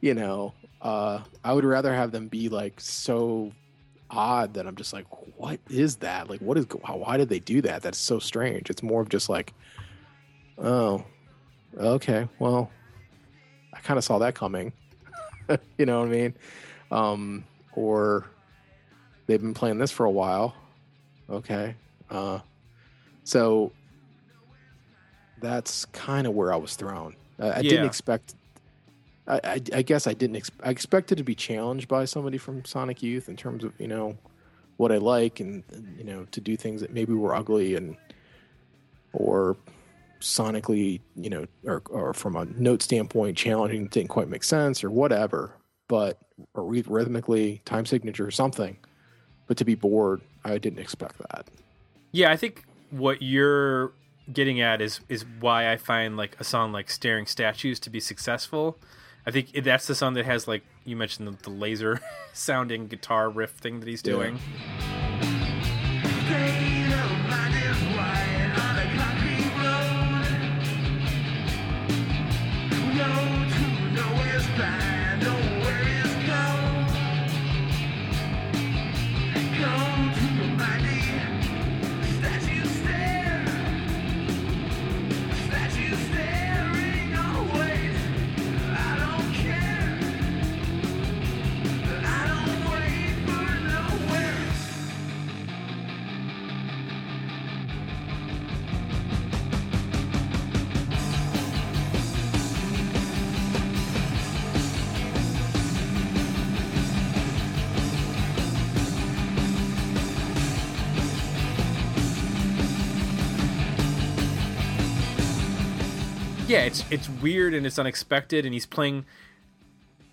[0.00, 0.54] you know.
[0.86, 3.50] Uh, I would rather have them be like so
[4.08, 6.30] odd that I'm just like, what is that?
[6.30, 7.82] Like, what is, why, why did they do that?
[7.82, 8.70] That's so strange.
[8.70, 9.52] It's more of just like,
[10.58, 11.04] oh,
[11.76, 12.70] okay, well,
[13.74, 14.72] I kind of saw that coming.
[15.76, 16.34] you know what I mean?
[16.92, 18.30] Um, or
[19.26, 20.54] they've been playing this for a while.
[21.28, 21.74] Okay.
[22.08, 22.38] Uh,
[23.24, 23.72] so
[25.42, 27.16] that's kind of where I was thrown.
[27.40, 27.70] I, I Yeah.
[27.70, 28.36] didn't expect.
[29.26, 30.36] I, I, I guess I didn't.
[30.36, 33.88] Ex- I expected to be challenged by somebody from Sonic Youth in terms of you
[33.88, 34.16] know
[34.76, 37.96] what I like and, and, you know to do things that maybe were ugly and
[39.12, 39.56] or
[40.20, 44.90] sonically you know or, or from a note standpoint challenging didn't quite make sense or
[44.90, 45.52] whatever
[45.88, 46.18] but
[46.54, 48.76] or rhythmically time signature or something
[49.46, 51.46] but to be bored i didn't expect that
[52.12, 53.92] Yeah, I think what you're
[54.32, 58.00] getting at is is why I find like a song like "Staring Statues" to be
[58.00, 58.78] successful.
[59.26, 62.00] I think that's the song that has like you mentioned the, the laser
[62.32, 64.38] sounding guitar riff thing that he's doing.
[64.38, 66.65] State
[116.56, 119.04] yeah, it's it's weird and it's unexpected, and he's playing.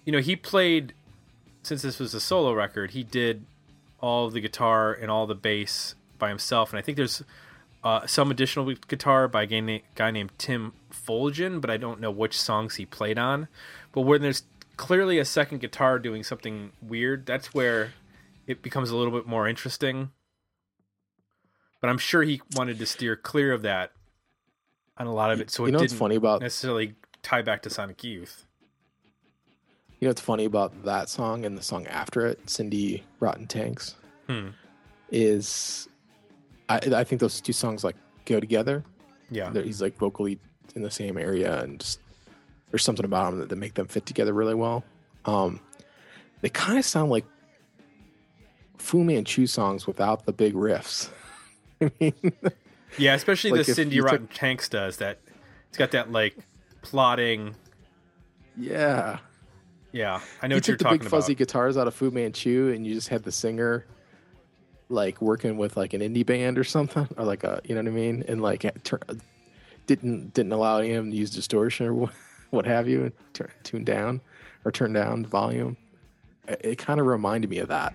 [0.06, 0.94] You know, he played
[1.64, 2.92] since this was a solo record.
[2.92, 3.46] He did
[4.02, 7.24] all the guitar and all the bass by himself, and I think there's
[7.84, 12.02] uh, some additional guitar by a guy, na- guy named Tim Foljahn, but I don't
[12.02, 13.48] know which songs he played on.
[13.94, 14.44] But when there's
[14.76, 17.94] clearly a second guitar doing something weird, that's where
[18.48, 20.12] it becomes a little bit more interesting.
[21.80, 23.92] But I'm sure he wanted to steer clear of that
[24.98, 27.42] on a lot of it, so you it know what's didn't funny about necessarily tie
[27.42, 28.46] back to Sonic Youth.
[30.00, 33.96] you know what's funny about that song and the song after it, Cindy Rotten Tanx,
[34.28, 34.50] Hmm.
[35.12, 35.88] is
[36.70, 38.84] I I think those two songs like go together.
[39.32, 40.40] Yeah, They're- He's like vocally
[40.76, 42.00] in the same area, and just
[42.72, 44.84] there's something about them that, that make them fit together really well.
[45.26, 45.60] Um,
[46.42, 47.26] they kind of sound like
[48.78, 51.10] Fu Manchu songs without the big riffs.
[51.82, 52.14] I mean,
[52.98, 55.20] yeah, especially Like the Cindy you took- Rotten Tanx does that.
[55.70, 56.36] It's got that like
[56.82, 57.56] plotting.
[58.58, 59.20] yeah.
[59.92, 61.38] Yeah, I know you what you're took the talking big fuzzy about.
[61.38, 63.86] guitars out of Fu Manchu, and you just had the singer
[64.90, 67.88] like working with like an indie band or something, or like a you know what
[67.88, 68.66] I mean, and like
[69.86, 72.12] didn't didn't allow him to use distortion or wh-
[72.52, 74.22] what have you, and turn tune down
[74.66, 75.78] or turn down the volume.
[76.48, 77.94] It, it kind of reminded me of that.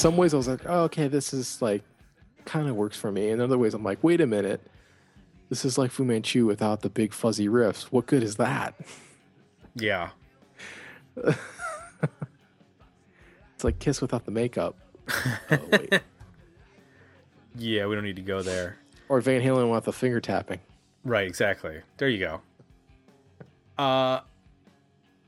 [0.00, 1.82] Some ways, I was like, oh, okay, this is like
[2.44, 3.30] kind of works for me.
[3.30, 4.60] In other ways, I'm like, wait a minute,
[5.48, 7.84] this is like Fu Manchu without the big fuzzy riffs.
[7.84, 8.74] What good is that?
[9.74, 10.10] Yeah,
[13.54, 14.74] It's like Kiss without the makeup.
[15.50, 16.00] oh, wait.
[17.56, 18.78] yeah, we don't need to go there.
[19.10, 20.60] Or Van Halen without the finger tapping.
[21.04, 21.82] Right, exactly.
[21.98, 22.40] There you go.
[23.76, 24.20] Uh,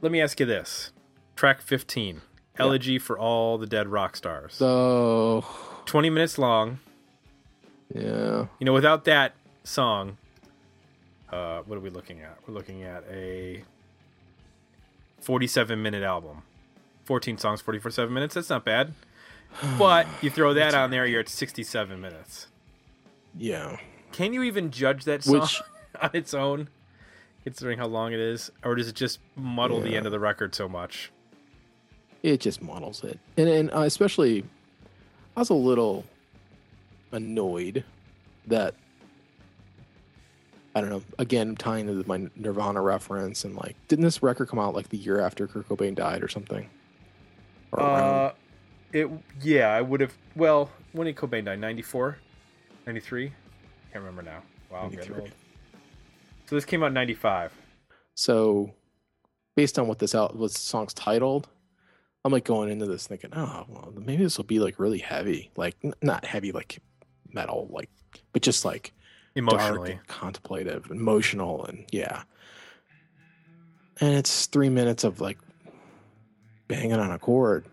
[0.00, 0.92] let me ask you this:
[1.36, 2.22] track fifteen,
[2.62, 5.44] "Elegy for All the Dead Rock Stars," So,
[5.86, 6.78] twenty minutes long.
[7.94, 8.46] yeah.
[8.58, 10.16] You know, without that song,
[11.30, 12.38] uh, what are we looking at?
[12.46, 13.64] We're looking at a
[15.20, 16.42] forty-seven minute album,
[17.04, 18.34] fourteen songs, forty-four-seven minutes.
[18.34, 18.92] That's not bad.
[19.78, 22.46] But you throw that on there, you're at sixty-seven minutes.
[23.36, 23.78] Yeah.
[24.12, 25.62] Can you even judge that song Which-
[26.02, 26.68] on its own,
[27.44, 30.54] considering how long it is, or does it just muddle the end of the record
[30.54, 31.10] so much?
[32.22, 33.18] It just models it.
[33.36, 34.44] And, and uh, especially,
[35.36, 36.04] I was a little
[37.10, 37.84] annoyed
[38.46, 38.74] that,
[40.74, 44.58] I don't know, again, tying to my Nirvana reference and like, didn't this record come
[44.58, 46.68] out like the year after Kurt Cobain died or something?
[47.72, 47.80] Or?
[47.80, 48.32] Uh,
[48.92, 49.10] it
[49.40, 50.16] yeah, I would have.
[50.36, 51.56] Well, when did Cobain die?
[51.56, 52.18] 94?
[52.86, 53.32] 93?
[53.92, 54.42] Can't remember now.
[54.70, 55.30] Wow, I'm getting old.
[56.46, 57.52] So this came out in 95.
[58.14, 58.72] So,
[59.56, 61.48] based on what this out what the song's titled,
[62.24, 65.50] I'm like going into this thinking, oh, well, maybe this will be like really heavy,
[65.56, 66.80] like n- not heavy like
[67.32, 67.90] metal, like,
[68.32, 68.92] but just like
[69.34, 69.94] Emotionally.
[69.94, 72.22] dark, contemplative, emotional, and yeah.
[74.00, 75.38] And it's three minutes of like
[76.68, 77.66] banging on a chord,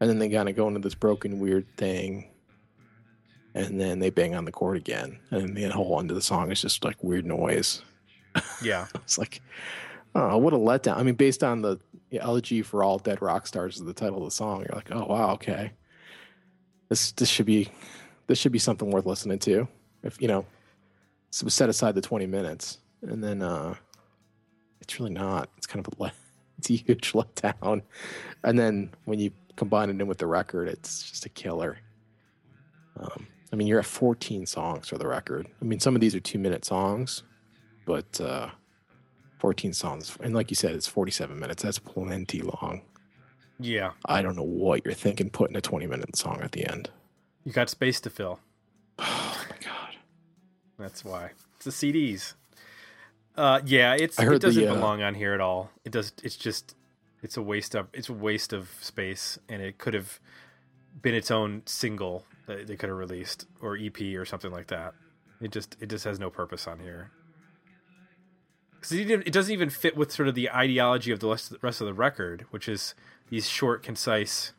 [0.00, 2.28] and then they kind of go into this broken, weird thing,
[3.54, 6.22] and then they bang on the chord again, and then the whole end of the
[6.22, 7.82] song is just like weird noise.
[8.62, 8.86] Yeah.
[8.96, 9.42] It's like,
[10.14, 10.96] oh, what a letdown.
[10.96, 11.78] I mean, based on the
[12.20, 14.60] elegy for all dead rock stars is the title of the song.
[14.60, 15.72] You're like, oh wow, okay.
[16.88, 17.68] This this should be
[18.26, 19.66] this should be something worth listening to.
[20.02, 20.46] If you know,
[21.30, 23.74] set aside the 20 minutes, and then uh
[24.80, 25.48] it's really not.
[25.56, 26.14] It's kind of a let,
[26.58, 27.82] it's a huge letdown.
[28.44, 31.78] And then when you combine it in with the record, it's just a killer.
[32.98, 35.46] Um, I mean, you're at 14 songs for the record.
[35.60, 37.22] I mean, some of these are two minute songs,
[37.86, 38.48] but uh,
[39.42, 41.64] 14 songs, and like you said, it's 47 minutes.
[41.64, 42.82] That's plenty long.
[43.58, 46.90] Yeah, I don't know what you're thinking putting a 20 minute song at the end.
[47.42, 48.38] you got space to fill.
[49.00, 49.96] Oh my god.
[50.78, 52.34] That's why it's the CDs.
[53.36, 55.72] Uh, yeah, it's it doesn't the, uh, belong on here at all.
[55.84, 56.12] It does.
[56.22, 56.76] It's just
[57.20, 60.20] it's a waste of it's a waste of space, and it could have
[61.00, 64.94] been its own single that they could have released or EP or something like that.
[65.40, 67.10] It just it just has no purpose on here
[68.82, 71.86] because it, it doesn't even fit with sort of the ideology of the rest, of
[71.86, 72.96] the record, which is
[73.30, 74.52] these short, concise,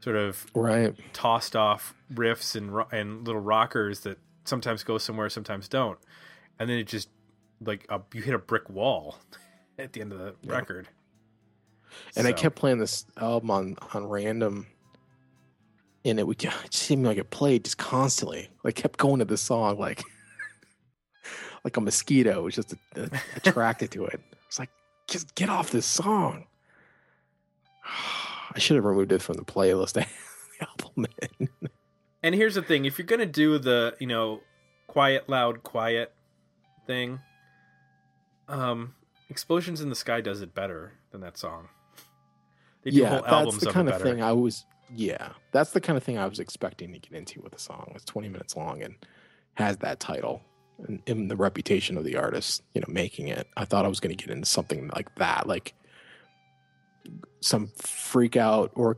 [0.00, 0.94] sort of Right.
[1.14, 5.98] tossed off riffs and and little rockers that sometimes go somewhere, sometimes don't,
[6.58, 7.08] and then it just
[7.64, 9.18] like a, you hit a brick wall
[9.78, 10.52] at the end of the Yeah.
[10.52, 10.88] record.
[12.16, 14.66] And I kept playing this album on on random,
[16.04, 18.50] and it would it just seemed like it played just constantly.
[18.62, 20.04] Like kept going to the song like
[21.68, 22.74] like a mosquito was just
[23.36, 24.20] attracted to it.
[24.46, 24.70] It's like
[25.06, 26.46] just get off this song.
[28.54, 30.02] I should have removed it from the playlist.
[30.60, 31.06] The album.
[32.20, 34.40] And here's the thing: if you're gonna do the you know
[34.88, 36.12] quiet, loud, quiet
[36.84, 37.20] thing,
[38.48, 38.96] um,
[39.30, 41.68] "Explosions in the Sky" does it better than that song.
[42.82, 44.64] They do yeah, whole that's the of kind it of thing I was.
[44.92, 47.92] Yeah, that's the kind of thing I was expecting to get into with the song.
[47.94, 48.96] It's 20 minutes long and
[49.54, 50.42] has that title
[50.86, 53.48] and, and the reputation of the artist, you know, making it.
[53.56, 55.74] I thought I was going to get into something like that, like
[57.40, 58.96] some freak out or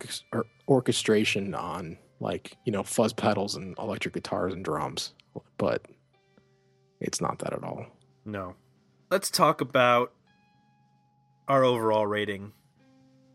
[0.68, 5.14] orchestration on like you know fuzz pedals and electric guitars and drums,
[5.58, 5.86] but
[7.00, 7.86] it's not that at all.
[8.24, 8.54] No.
[9.10, 10.12] Let's talk about
[11.48, 12.52] our overall rating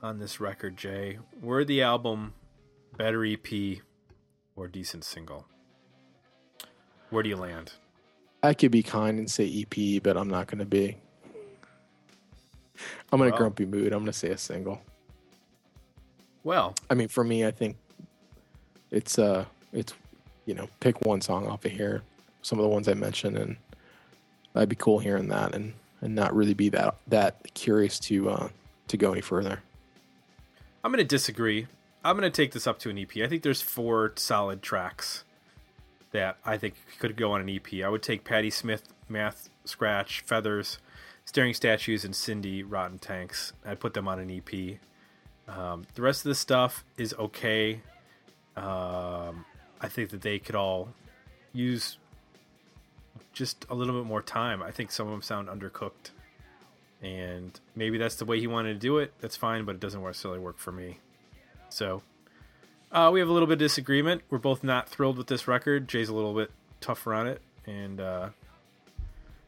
[0.01, 1.17] on this record, Jay.
[1.41, 2.33] Were the album
[2.97, 3.79] better EP
[4.55, 5.47] or decent single?
[7.09, 7.73] Where do you land?
[8.45, 10.97] I could be kind and say EP, but I'm not going to be.
[13.11, 13.91] I'm in a grumpy mood.
[13.91, 14.81] I'm going to say a single.
[16.43, 17.75] Well, I mean, for me, I think
[18.91, 19.93] it's uh, it's
[20.45, 22.03] you know, pick one song off of here.
[22.43, 23.55] Some of the ones I mentioned, and
[24.53, 28.49] I'd be cool hearing that, and and not really be that that curious to uh
[28.89, 29.61] to go any further.
[30.83, 31.65] I'm going to disagree.
[32.03, 33.17] I'm going to take this up to an EP.
[33.17, 35.23] I think there's four solid tracks
[36.15, 37.83] that I think could go on an EP.
[37.83, 40.79] I would take Patti Smith, Math Scratch, Feathers,
[41.25, 43.51] Staring Statues, and Cindy, Rotten Tanx.
[43.65, 44.77] I'd put them on an EP.
[45.47, 47.81] Um, the rest of the stuff is okay.
[48.55, 49.45] Um,
[49.81, 50.89] I think that they could all
[51.53, 51.97] use
[53.33, 54.63] just a little bit more time.
[54.63, 56.11] I think some of them sound undercooked
[57.01, 59.13] and maybe that's the way he wanted to do it.
[59.19, 60.99] That's fine, but it doesn't necessarily work for me.
[61.69, 62.01] So
[62.95, 64.21] uh, we have a little bit of disagreement.
[64.29, 65.87] We're both not thrilled with this record.
[65.87, 66.49] Jay's a little bit
[66.81, 68.29] tougher on it, and uh,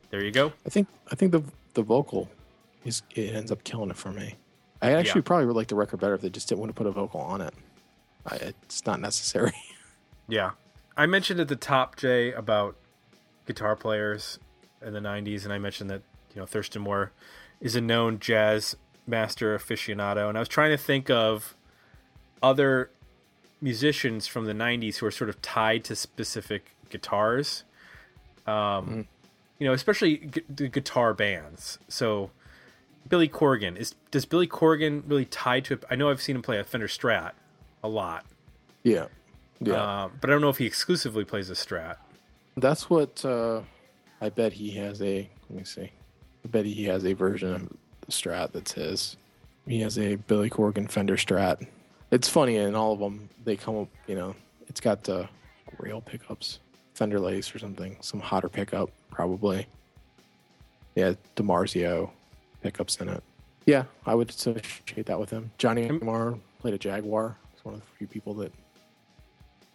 [0.09, 0.53] there you go.
[0.65, 1.41] I think I think the
[1.73, 2.29] the vocal
[2.85, 4.35] is it ends up killing it for me.
[4.81, 5.25] I actually Yeah.
[5.25, 7.19] probably would like the record better if they just didn't want to put a vocal
[7.21, 7.53] on it.
[8.25, 9.53] I, it's not necessary.
[10.29, 10.51] Yeah,
[10.97, 12.75] I mentioned at the top, Jay, about
[13.45, 14.39] guitar players
[14.85, 16.01] in the '90s, and I mentioned that
[16.35, 17.13] you know Thurston Moore
[17.61, 18.75] is a known jazz
[19.07, 21.55] master aficionado, and I was trying to think of
[22.43, 22.89] other
[23.61, 27.63] musicians from the 90s who are sort of tied to specific guitars
[28.45, 29.07] um,
[29.59, 32.29] you know especially gu- the guitar bands so
[33.07, 36.59] billy corgan is does billy corgan really tie to i know i've seen him play
[36.59, 37.31] a fender strat
[37.83, 38.25] a lot
[38.83, 39.07] yeah,
[39.59, 40.03] yeah.
[40.03, 41.97] um, but i don't know if he exclusively plays a strat
[42.57, 43.61] That's what uh,
[44.19, 45.29] I bet he has a.
[45.49, 45.91] Let me see.
[46.43, 47.69] I bet he has a version of
[48.01, 49.15] the Strat that's his.
[49.67, 51.67] He has a Billy Corgan Fender Strat.
[52.11, 53.87] It's funny, in all of them, they come up.
[54.07, 54.35] You know,
[54.67, 55.27] it's got the
[55.77, 56.59] rail pickups,
[56.93, 59.67] Fender lace or something, some hotter pickup probably.
[60.95, 62.09] Yeah, DiMarzio
[62.61, 63.23] pickups in it.
[63.65, 65.51] Yeah, I would associate that with him.
[65.57, 67.35] Johnny Marr played a Jaguar.
[67.53, 68.51] He's one of the few people that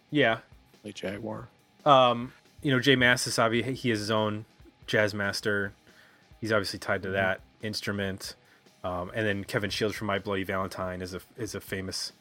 [0.09, 0.39] yeah
[0.81, 1.47] play Jaguar.
[1.85, 4.45] um, you know J Mascis obviously he has his own
[4.87, 5.71] Jazzmaster
[6.41, 8.35] he's obviously tied to that instrument
[8.83, 12.11] um, and then kevin shields from my bloody valentine is a is a famous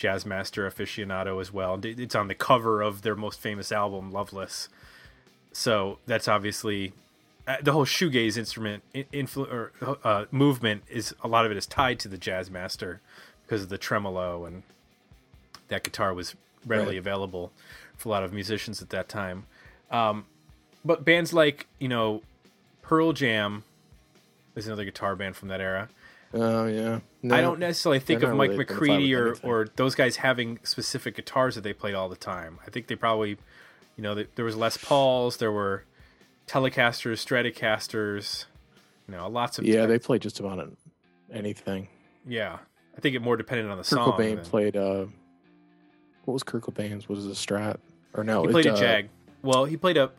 [0.00, 4.68] Jazzmaster aficionado as well And it's on the cover of their most famous album loveless
[5.52, 6.92] so that's obviously
[7.46, 9.72] uh, the whole shoegaze instrument in- influ- or
[10.04, 12.98] uh, movement is a lot of it is tied to the Jazzmaster
[13.44, 14.62] because of the tremolo and
[15.68, 16.34] that guitar was
[16.66, 16.98] readily Right.
[16.98, 17.52] available
[17.96, 19.44] for a lot of musicians at that time.
[19.90, 20.24] Um,
[20.84, 22.22] but bands like you know
[22.82, 23.64] Pearl Jam
[24.54, 25.88] is another guitar band from that era.
[26.32, 27.00] Oh yeah.
[27.22, 29.50] No, I don't necessarily think of Mike really McCready or, anything.
[29.50, 32.58] or those guys having specific guitars that they played all the time.
[32.66, 33.30] I think they probably,
[33.96, 35.84] you know, there was Les Pauls, there were
[36.46, 38.46] Telecasters, Stratocasters,
[39.08, 40.72] you know, lots of Yeah, they played just about
[41.32, 41.88] anything.
[42.26, 42.58] yeah.
[42.96, 44.12] I think it more depended on the Kurt song.
[44.12, 44.76] Cobain than- played.
[44.76, 45.06] uh
[46.24, 47.08] What was Kurt Cobain's?
[47.08, 47.76] Was it a Strat
[48.14, 48.42] or no?
[48.42, 49.08] he it, played a uh, Jag.
[49.42, 50.10] Well, he played a.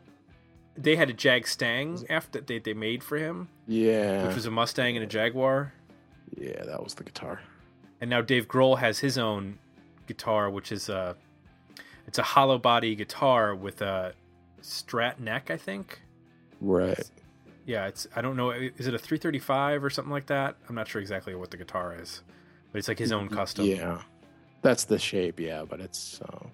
[0.78, 4.96] They had a Jag-Stang after they they made for him, Yeah, which was a Mustang
[4.96, 5.74] and a Jaguar.
[6.42, 7.42] Yeah, that was the guitar.
[8.00, 9.58] and now Dave Grohl has his own
[10.08, 11.16] guitar, which is a
[12.08, 14.14] it's a hollow body guitar with a
[14.62, 16.02] Strat neck, I think.
[16.60, 17.10] Right.
[17.66, 20.56] Yeah, it's I don't know, is it a 335 or something like that?
[20.68, 22.22] I'm not sure exactly what the guitar is,
[22.72, 23.66] but it's like his own custom.
[23.66, 24.02] Yeah,
[24.62, 25.40] that's the shape.
[25.40, 26.22] Yeah, but it's.
[26.22, 26.48] Uh,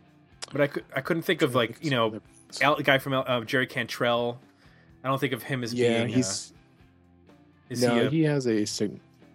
[0.51, 2.21] But I could I couldn't think of like you know
[2.61, 4.39] Al, the guy from uh, Jerry Cantrell.
[5.03, 6.09] I don't think of him as Yeah, being.
[6.15, 6.53] he's
[7.69, 8.65] uh, is no, he a, he has a.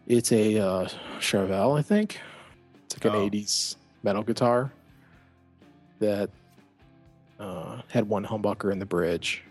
[0.07, 0.89] It's a uh,
[1.21, 2.19] Charvel, I think.
[2.87, 3.29] It's like an Oh.
[3.29, 4.73] '80s metal guitar
[6.01, 6.31] that
[7.39, 9.43] uh, had one humbucker in the bridge,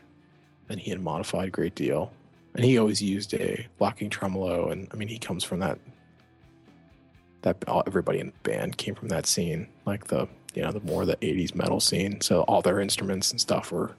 [0.70, 2.12] and he had modified a great deal.
[2.54, 5.80] And he always used a locking tremolo, and I mean, he comes from that.
[7.44, 10.82] That all, everybody in the band came from that scene, like the you know the
[10.82, 12.20] more the '80s metal scene.
[12.22, 13.96] So all their instruments and stuff were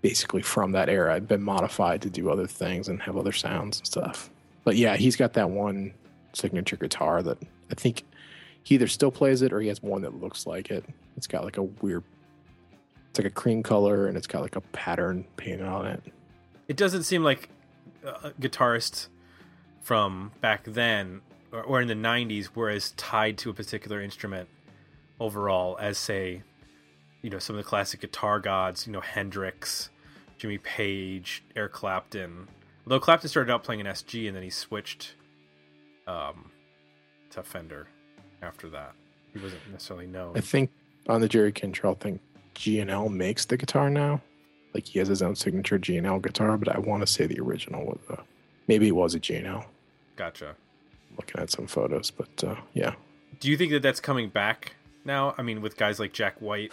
[0.00, 1.14] basically from that era.
[1.14, 4.30] I'd been modified to do other things and have other sounds and stuff.
[4.64, 5.94] But yeah, he's got that one
[6.32, 7.38] signature guitar that
[7.70, 8.04] I think
[8.62, 10.84] he either still plays it or he has one that looks like it.
[11.16, 12.04] It's got like a weird,
[13.08, 16.02] it's like a cream color and it's got like a pattern painted on it.
[16.68, 17.48] it doesn't seem like
[18.06, 19.08] uh, guitarists
[19.80, 21.20] from back then
[21.52, 24.48] or, or in the 90s were as tied to a particular instrument
[25.18, 26.42] overall as say
[27.22, 29.90] you know some of the classic guitar gods you know hendrix
[30.38, 32.48] jimmy page eric clapton
[32.86, 35.14] although clapton started out playing an sg and then he switched
[36.06, 36.50] um,
[37.30, 37.86] to fender
[38.42, 38.92] after that
[39.32, 40.70] he wasn't necessarily known I think
[41.08, 42.20] on the Jerry Cantrell thing,
[42.54, 44.20] G&L makes the guitar now.
[44.74, 47.84] Like he has his own signature G&L guitar, but I want to say the original
[47.84, 48.22] was a,
[48.68, 49.64] maybe it was a G&L.
[50.16, 50.54] gotcha
[51.16, 52.94] Looking at some photos, but uh, yeah.
[53.40, 54.74] do you think that that's coming back
[55.04, 56.70] now i mean with guys like jack white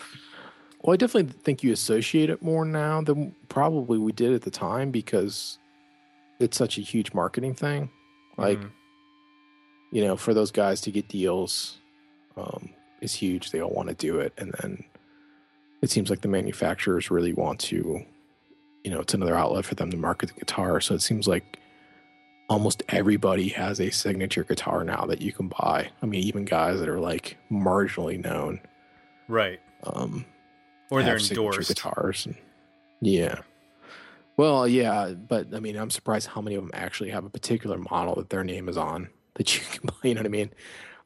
[0.82, 4.52] Well, I definitely think you associate it more now than probably we did at the
[4.52, 5.58] time because
[6.40, 7.90] it's such a huge marketing thing.
[8.38, 8.72] Like, Mhm.
[9.92, 11.80] you know, for those guys to get deals
[12.36, 12.70] um,
[13.02, 13.50] is huge.
[13.52, 14.34] They all want to do it.
[14.38, 14.84] And then
[15.82, 18.06] it seems like the manufacturers really want to,
[18.84, 20.80] you know, it's another outlet for them to market the guitar.
[20.82, 21.58] So it seems like
[22.50, 25.90] almost everybody has a signature guitar now that you can buy.
[26.02, 28.62] I mean, even guys that are like marginally known.
[29.28, 30.26] right Um,
[30.90, 32.26] or they're endorsed guitars.
[32.28, 32.36] And,
[33.02, 33.40] yeah.
[34.38, 37.78] Well, yeah, but I mean, I'm surprised how many of them actually have a particular
[37.78, 40.08] model that their name is on that you can buy.
[40.08, 40.52] You know what I mean?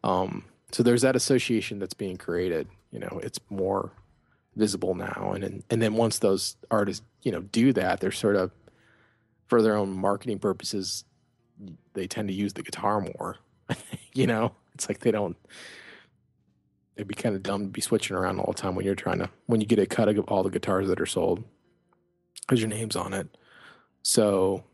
[0.04, 2.68] Um, so there's that association that's being created.
[2.92, 3.92] You know, it's more
[4.58, 8.36] visible now, and and, and then once those artists, you know, do that, they're sort
[8.36, 8.52] of
[9.48, 11.06] for their own marketing purposes.
[11.94, 13.38] They tend to use the guitar more.
[14.14, 15.38] you know, it's like they don't
[16.98, 19.20] it'd be kind of dumb to be switching around all the time when you're trying
[19.20, 21.44] to when you get a cut of all the guitars that are sold
[22.52, 23.38] because your name's on it.
[24.04, 24.66] So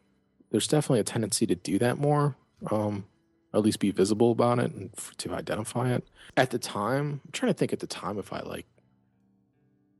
[0.50, 2.36] there's definitely a tendency to do that more
[2.72, 3.06] um
[3.54, 6.04] at least be visible about it and f- to identify it.
[6.36, 8.66] At the time i'm trying to think at the time if i like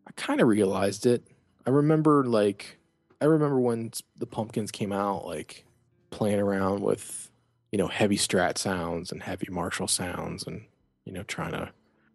[0.08, 1.24] i kind of realized it.
[1.68, 2.80] I remember like
[3.22, 5.64] i remember when the pumpkins came out like
[6.10, 7.30] playing around with
[7.72, 10.64] you know heavy strat sounds and heavy marshall sounds and
[11.06, 11.72] you know trying to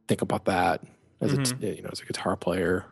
[0.08, 0.82] think about that
[1.20, 2.84] as a t- you know as a guitar player.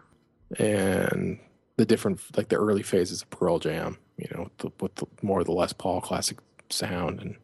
[0.58, 1.40] And
[1.80, 5.06] the different like the early phases of Pearl Jam you know with the, with the,
[5.22, 6.36] more of the Les Paul classic
[6.68, 7.36] sound and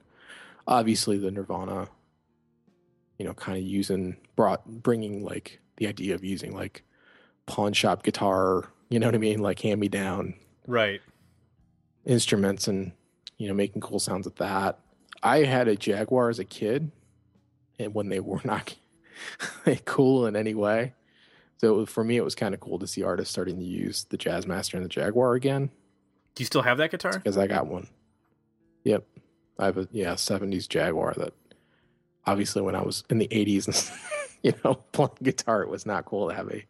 [0.67, 1.89] obviously the Nirvana
[3.19, 6.83] you know kind of using brought bringing like the idea of using like
[7.47, 10.35] pawn shop guitar you know what I mean like hand me down
[10.67, 11.01] right
[12.05, 12.93] instruments and
[13.39, 14.79] you know making cool sounds with that.
[15.23, 16.93] I had a Jaguar as a kid,
[17.79, 18.75] and when they were not
[19.85, 20.95] cool in any way,
[21.59, 23.65] so it was, for me it was kind of cool to see artists starting to
[23.65, 25.71] use the Jazzmaster and the Jaguar again
[26.35, 27.89] do you still have that guitar because I got one.
[28.85, 29.05] Yep,
[29.59, 31.33] I have a yeah '70s Jaguar that
[32.27, 33.99] obviously when I was in the '80s and
[34.43, 36.65] you know playing guitar, it was not cool to have a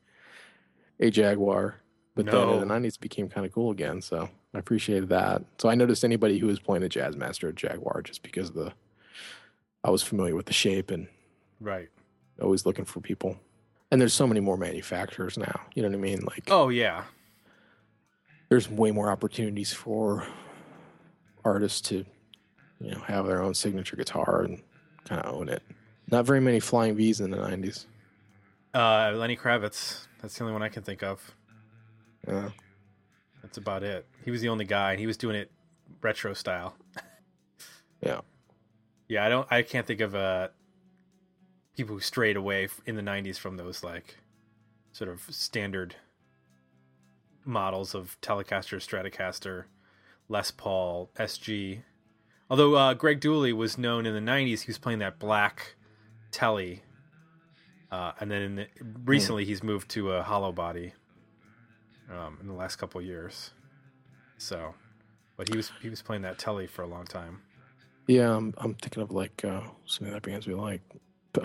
[1.00, 1.80] a Jaguar.
[2.14, 2.62] But then No.
[2.62, 4.00] in the '90s, it became kind of cool again.
[4.00, 5.42] So I appreciated that.
[5.58, 8.72] So I noticed anybody who was playing a Jazzmaster or Jaguar just because of the
[9.82, 11.08] I was familiar with the shape and
[11.60, 11.88] right
[12.40, 13.36] always looking for people.
[13.90, 15.60] And there's so many more manufacturers now.
[15.74, 16.20] You know what I mean?
[16.24, 17.04] Like oh yeah
[18.48, 20.26] there's way more opportunities for
[21.44, 22.04] artists to
[22.80, 24.62] you know, have their own signature guitar and
[25.04, 25.62] kind of own it.
[26.10, 27.86] Not very many Flying V's in the '90s.
[28.74, 30.06] Uh, Lenny Kravitz.
[30.20, 31.34] That's the only one I can think of.
[32.28, 32.50] Yeah.
[33.42, 34.06] That's about it.
[34.24, 35.50] He was the only guy, and he was doing it
[36.02, 36.76] retro style.
[38.00, 38.20] Yeah.
[39.08, 39.46] Yeah, I don't.
[39.50, 40.48] I can't think of uh
[41.76, 44.16] people who strayed away in the '90s from those like
[44.92, 45.96] sort of standard
[47.44, 49.64] models of Telecaster, Stratocaster,
[50.28, 51.82] Les Paul, SG.
[52.48, 55.76] Although uh, Greg Dulli was known in the '90s, he was playing that black
[56.30, 56.82] Telly,
[57.90, 58.66] uh, and then in the,
[59.04, 60.92] recently he's moved to a hollow body.
[62.08, 63.50] Um, in the last couple years,
[64.38, 64.76] so,
[65.36, 67.42] but he was he was playing that Telly for a long time.
[68.06, 70.82] Yeah, I'm, I'm thinking of like uh, some of the bands we like,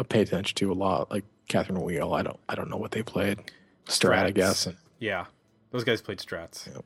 [0.09, 2.13] pay attention to a lot, like Catherine Wheel.
[2.13, 3.39] I don't, I don't know what they played.
[3.87, 4.67] Strat, I guess.
[4.67, 5.25] And, Yeah,
[5.71, 6.67] those guys played Strats.
[6.67, 6.85] Yep.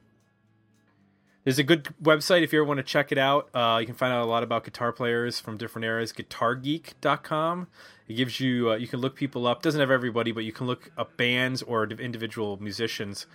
[1.46, 3.50] There's a good website if you ever want to check it out.
[3.54, 6.12] Uh, you can find out a lot about guitar players from different eras.
[6.12, 7.68] GuitarGeek.com.
[8.08, 9.62] It gives you uh, you can look people up.
[9.62, 13.28] Doesn't have everybody, but you can look up bands or individual musicians,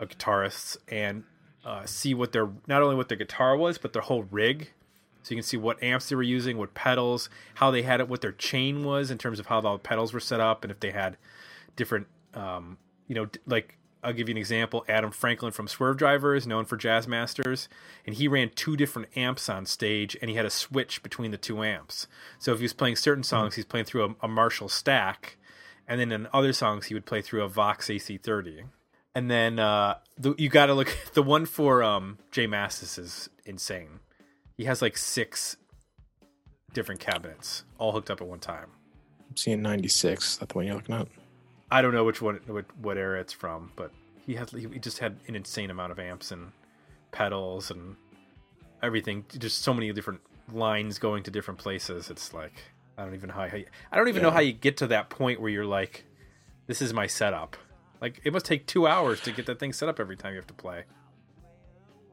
[0.00, 1.24] uh, guitarists, and
[1.62, 4.70] uh, see what their not only what their guitar was, but their whole rig.
[5.22, 8.08] So you can see what amps they were using, what pedals, how they had it,
[8.08, 10.70] what their chain was in terms of how all the pedals were set up, and
[10.70, 11.16] if they had
[11.76, 14.84] different um, you know, like I'll give you an example.
[14.88, 17.68] Adam Franklin from Swervedriver is known for Jazzmasters,
[18.04, 21.36] and he ran two different amps on stage, and he had a switch between the
[21.36, 22.08] two amps.
[22.38, 25.36] So if he was playing certain songs, he's playing through a, a Marshall stack,
[25.86, 28.64] and then in other songs, he would play through a Vox AC30.
[29.14, 30.96] And then uh, the, you got to look.
[31.12, 34.00] The one for um, J Mascis is insane.
[34.56, 35.56] He has like six
[36.72, 38.70] different cabinets, all hooked up at one time.
[39.30, 40.24] I'm seeing 96.
[40.24, 41.08] Is that the one you're looking at?
[41.70, 43.92] I don't know which one, what, what era it's from, but
[44.26, 46.52] he had he just had an insane amount of amps and
[47.12, 47.96] pedals and
[48.82, 49.24] everything.
[49.38, 50.20] Just so many different
[50.52, 52.10] lines going to different places.
[52.10, 52.52] It's like
[52.98, 55.08] I don't even know how you, I don't even know how you get to that
[55.08, 56.04] point where you're like,
[56.66, 57.56] this is my setup.
[58.00, 60.38] Like it must take two hours to get that thing set up every time you
[60.38, 60.84] have to play.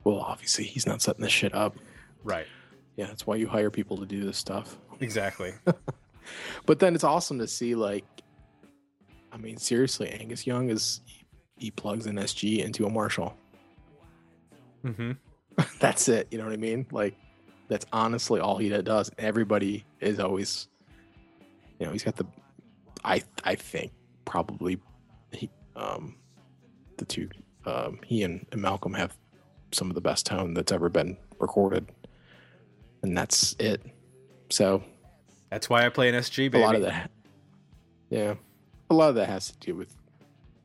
[0.04, 1.76] Well, obviously, he's not setting this shit up.
[2.24, 2.48] Right.
[2.96, 4.78] Yeah, that's why you hire people to do this stuff.
[5.00, 5.54] Exactly.
[6.66, 8.06] But then it's awesome to see, like,
[9.32, 11.02] I mean, seriously, Angus Young is
[11.58, 13.36] he plugs an SG into a Marshall.
[14.84, 15.12] hmm
[15.80, 16.28] that's it.
[16.32, 16.86] You know what I mean?
[16.92, 17.16] Like,
[17.68, 19.12] that's honestly all he does.
[19.18, 20.68] Everybody is always,
[21.80, 22.26] you know, he's got the,
[23.04, 23.92] I I think
[24.26, 24.80] probably,
[25.32, 26.16] he um,
[26.98, 27.30] the two,
[27.66, 29.18] um, he and, and Malcolm have
[29.72, 31.88] some of the best tone that's ever been recorded,
[33.04, 33.82] and that's it.
[34.50, 34.84] So
[35.50, 36.54] That's why I play an SG.
[36.54, 37.12] a lot of that,
[38.10, 38.36] yeah,
[38.90, 39.94] a lot of that has to do with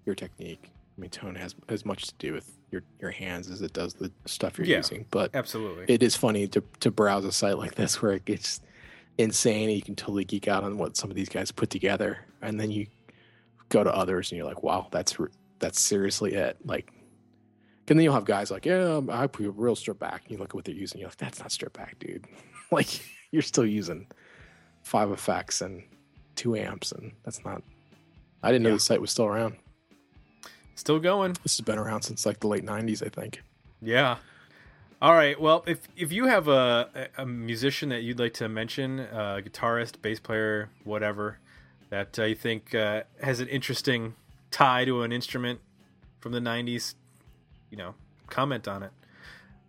[0.07, 0.70] your technique.
[0.97, 3.95] I mean, tone has as much to do with your your hands as it does
[3.95, 4.78] the stuff you're Yeah.
[4.78, 5.07] using.
[5.11, 5.85] But Absolutely.
[5.89, 8.61] it is funny to to browse a site like this where it gets
[9.18, 12.18] insane and you can totally geek out on what some of these guys put together
[12.43, 12.87] and then you
[13.68, 15.16] go to others and you're like wow that's
[15.61, 16.91] that's seriously it like
[17.89, 20.30] and then you'll have guys like yeah um, i put a real strip back and
[20.32, 22.24] you look at what they're using you're like that's not strip back dude
[22.72, 24.07] like you're still using
[24.82, 25.82] five effects and
[26.37, 27.62] two amps and that's not
[28.43, 28.74] i didn't know Yeah.
[28.76, 29.57] the site was still around
[30.76, 31.35] Still going.
[31.45, 33.43] this has been around since like the late 90s i think
[33.80, 34.16] Yeah.
[35.03, 35.39] All right.
[35.39, 40.01] Well, if if you have a a musician that you'd like to mention, a guitarist,
[40.01, 41.39] bass player, whatever,
[41.91, 44.14] that uh, you think uh, has an interesting
[44.51, 45.61] tie to an instrument
[46.20, 46.95] from the '90s,
[47.74, 47.96] you know,
[48.28, 48.92] comment on it.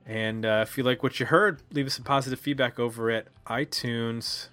[0.05, 3.29] And uh, if you like what you heard, leave us some positive feedback over at
[3.47, 4.49] iTunes.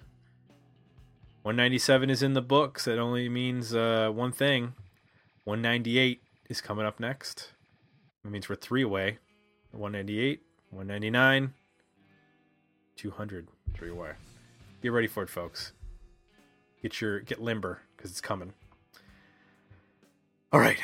[1.43, 2.85] 197 is in the books.
[2.85, 4.73] That only means uh, one thing.
[5.43, 7.51] 198 is coming up next.
[8.25, 9.19] It means we're three away.
[9.69, 10.41] 198,
[10.71, 11.53] 199,
[12.95, 14.11] 200, three away.
[14.81, 15.73] Get ready for it, folks.
[16.81, 18.53] Get your get limber because it's coming.
[20.51, 20.79] All right,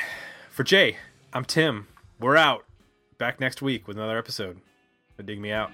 [0.50, 0.98] for Jay,
[1.32, 1.88] I'm Tim.
[2.20, 2.66] We're out.
[3.16, 4.60] Back next week with another episode.
[5.16, 5.70] But Dig me out.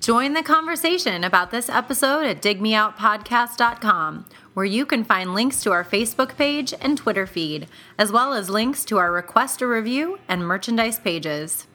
[0.00, 4.24] Join the conversation about this episode at digmeoutpodcast.com,
[4.54, 8.50] where you can find links to our Facebook page and Twitter feed, as well as
[8.50, 11.68] links to our request a review and merchandise pages.